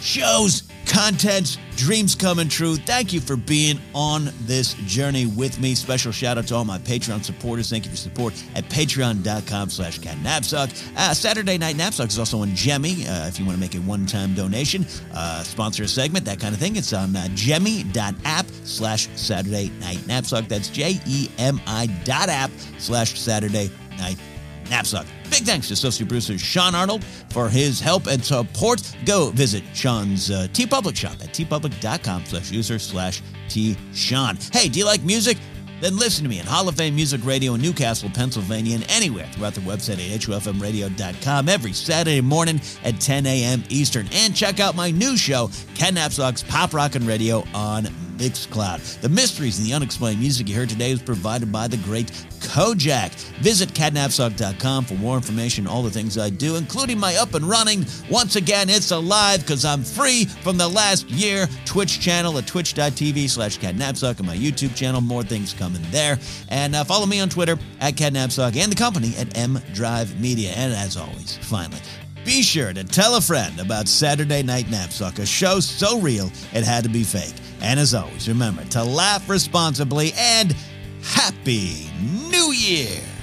shows, 0.00 0.62
contents, 0.94 1.58
dreams 1.74 2.14
coming 2.14 2.48
true. 2.48 2.76
Thank 2.76 3.12
you 3.12 3.20
for 3.20 3.34
being 3.34 3.80
on 3.94 4.30
this 4.42 4.74
journey 4.86 5.26
with 5.26 5.60
me. 5.60 5.74
Special 5.74 6.12
shout 6.12 6.38
out 6.38 6.46
to 6.46 6.54
all 6.54 6.64
my 6.64 6.78
Patreon 6.78 7.24
supporters. 7.24 7.68
Thank 7.68 7.84
you 7.84 7.90
for 7.90 7.96
support 7.96 8.32
at 8.54 8.64
patreon.com 8.70 9.70
slash 9.70 9.98
catnapsuck. 9.98 10.96
Uh, 10.96 11.12
Saturday 11.12 11.58
Night 11.58 11.74
Knapsuck 11.74 12.08
is 12.08 12.18
also 12.18 12.38
on 12.38 12.50
Jemi. 12.50 13.06
Uh, 13.08 13.26
if 13.26 13.40
you 13.40 13.44
want 13.44 13.56
to 13.56 13.60
make 13.60 13.74
a 13.74 13.78
one-time 13.78 14.34
donation, 14.34 14.86
uh, 15.12 15.42
sponsor 15.42 15.82
a 15.82 15.88
segment, 15.88 16.24
that 16.26 16.38
kind 16.38 16.54
of 16.54 16.60
thing, 16.60 16.76
it's 16.76 16.92
on 16.92 17.16
uh, 17.16 17.24
jemi.app 17.30 18.46
slash 18.62 19.08
Saturday 19.16 19.70
Night 19.80 19.98
Knapsuck. 19.98 20.46
That's 20.46 20.68
J-E-M-I 20.68 21.86
dot 22.04 22.28
app 22.28 22.52
slash 22.78 23.18
Saturday 23.18 23.68
Night 23.98 24.18
Knapsuck. 24.64 25.06
Big 25.30 25.44
thanks 25.44 25.68
to 25.68 25.74
associate 25.74 26.08
producer 26.08 26.38
Sean 26.38 26.74
Arnold 26.74 27.04
for 27.30 27.48
his 27.48 27.80
help 27.80 28.06
and 28.06 28.24
support. 28.24 28.82
Go 29.04 29.30
visit 29.30 29.64
Sean's 29.74 30.30
uh, 30.30 30.46
TeePublic 30.52 30.96
shop 30.96 31.14
at 31.14 31.32
teepublic.com 31.32 32.24
slash 32.26 32.50
user 32.50 32.78
slash 32.78 33.22
T 33.48 33.76
Sean. 33.92 34.36
Hey, 34.52 34.68
do 34.68 34.78
you 34.78 34.84
like 34.84 35.02
music? 35.02 35.38
Then 35.80 35.98
listen 35.98 36.22
to 36.24 36.30
me 36.30 36.40
on 36.40 36.46
Hall 36.46 36.68
of 36.68 36.76
Fame 36.76 36.94
Music 36.94 37.20
Radio 37.24 37.54
in 37.54 37.60
New 37.60 37.72
Castle, 37.72 38.08
Pennsylvania, 38.14 38.76
and 38.76 38.86
anywhere 38.88 39.26
throughout 39.26 39.54
the 39.54 39.60
website 39.60 39.94
at 39.94 40.20
hufmradio.com 40.20 41.48
every 41.48 41.72
Saturday 41.72 42.20
morning 42.20 42.60
at 42.84 43.00
10 43.00 43.26
a.m. 43.26 43.62
Eastern. 43.68 44.08
And 44.12 44.34
check 44.34 44.60
out 44.60 44.76
my 44.76 44.90
new 44.90 45.16
show, 45.16 45.50
Ken 45.74 45.96
Napsok's 45.96 46.42
Pop 46.42 46.72
Rock 46.72 46.94
and 46.94 47.06
Radio 47.06 47.44
on 47.54 47.88
Mixcloud. 48.18 49.00
The 49.00 49.08
mysteries 49.08 49.58
and 49.58 49.66
the 49.66 49.74
unexplained 49.74 50.20
music 50.20 50.48
you 50.48 50.54
heard 50.54 50.68
today 50.68 50.92
was 50.92 51.02
provided 51.02 51.50
by 51.50 51.68
the 51.68 51.76
great 51.78 52.10
Kojak. 52.40 53.12
Visit 53.40 53.70
catnapsuck.com 53.70 54.84
for 54.84 54.94
more 54.94 55.16
information 55.16 55.66
on 55.66 55.72
all 55.72 55.82
the 55.82 55.90
things 55.90 56.18
I 56.18 56.30
do, 56.30 56.56
including 56.56 56.98
my 56.98 57.16
up 57.16 57.34
and 57.34 57.44
running. 57.44 57.86
Once 58.10 58.36
again, 58.36 58.68
it's 58.68 58.90
alive 58.90 59.40
because 59.40 59.64
I'm 59.64 59.82
free 59.82 60.24
from 60.24 60.56
the 60.56 60.68
last 60.68 61.08
year 61.10 61.48
Twitch 61.64 62.00
channel 62.00 62.38
at 62.38 62.46
twitch.tv 62.46 63.28
slash 63.28 63.58
catnapsuck 63.58 64.18
and 64.18 64.26
my 64.26 64.36
YouTube 64.36 64.74
channel. 64.74 65.00
More 65.00 65.22
things 65.22 65.52
coming 65.52 65.82
there. 65.90 66.18
And 66.48 66.74
uh, 66.74 66.84
follow 66.84 67.06
me 67.06 67.20
on 67.20 67.28
Twitter 67.28 67.58
at 67.80 67.94
catnapsuck 67.94 68.56
and 68.56 68.70
the 68.70 68.76
company 68.76 69.14
at 69.16 69.36
M 69.36 69.60
Drive 69.72 70.20
Media. 70.20 70.50
And 70.50 70.72
as 70.72 70.96
always, 70.96 71.36
finally, 71.38 71.80
be 72.24 72.42
sure 72.42 72.72
to 72.72 72.84
tell 72.84 73.16
a 73.16 73.20
friend 73.20 73.60
about 73.60 73.86
Saturday 73.86 74.42
Night 74.42 74.66
Knapsuck, 74.66 75.18
a 75.18 75.26
show 75.26 75.60
so 75.60 76.00
real 76.00 76.30
it 76.52 76.64
had 76.64 76.84
to 76.84 76.90
be 76.90 77.04
fake. 77.04 77.34
And 77.60 77.78
as 77.78 77.94
always, 77.94 78.28
remember 78.28 78.64
to 78.64 78.82
laugh 78.82 79.28
responsibly 79.28 80.12
and 80.16 80.54
Happy 81.02 81.90
New 82.30 82.52
Year! 82.52 83.13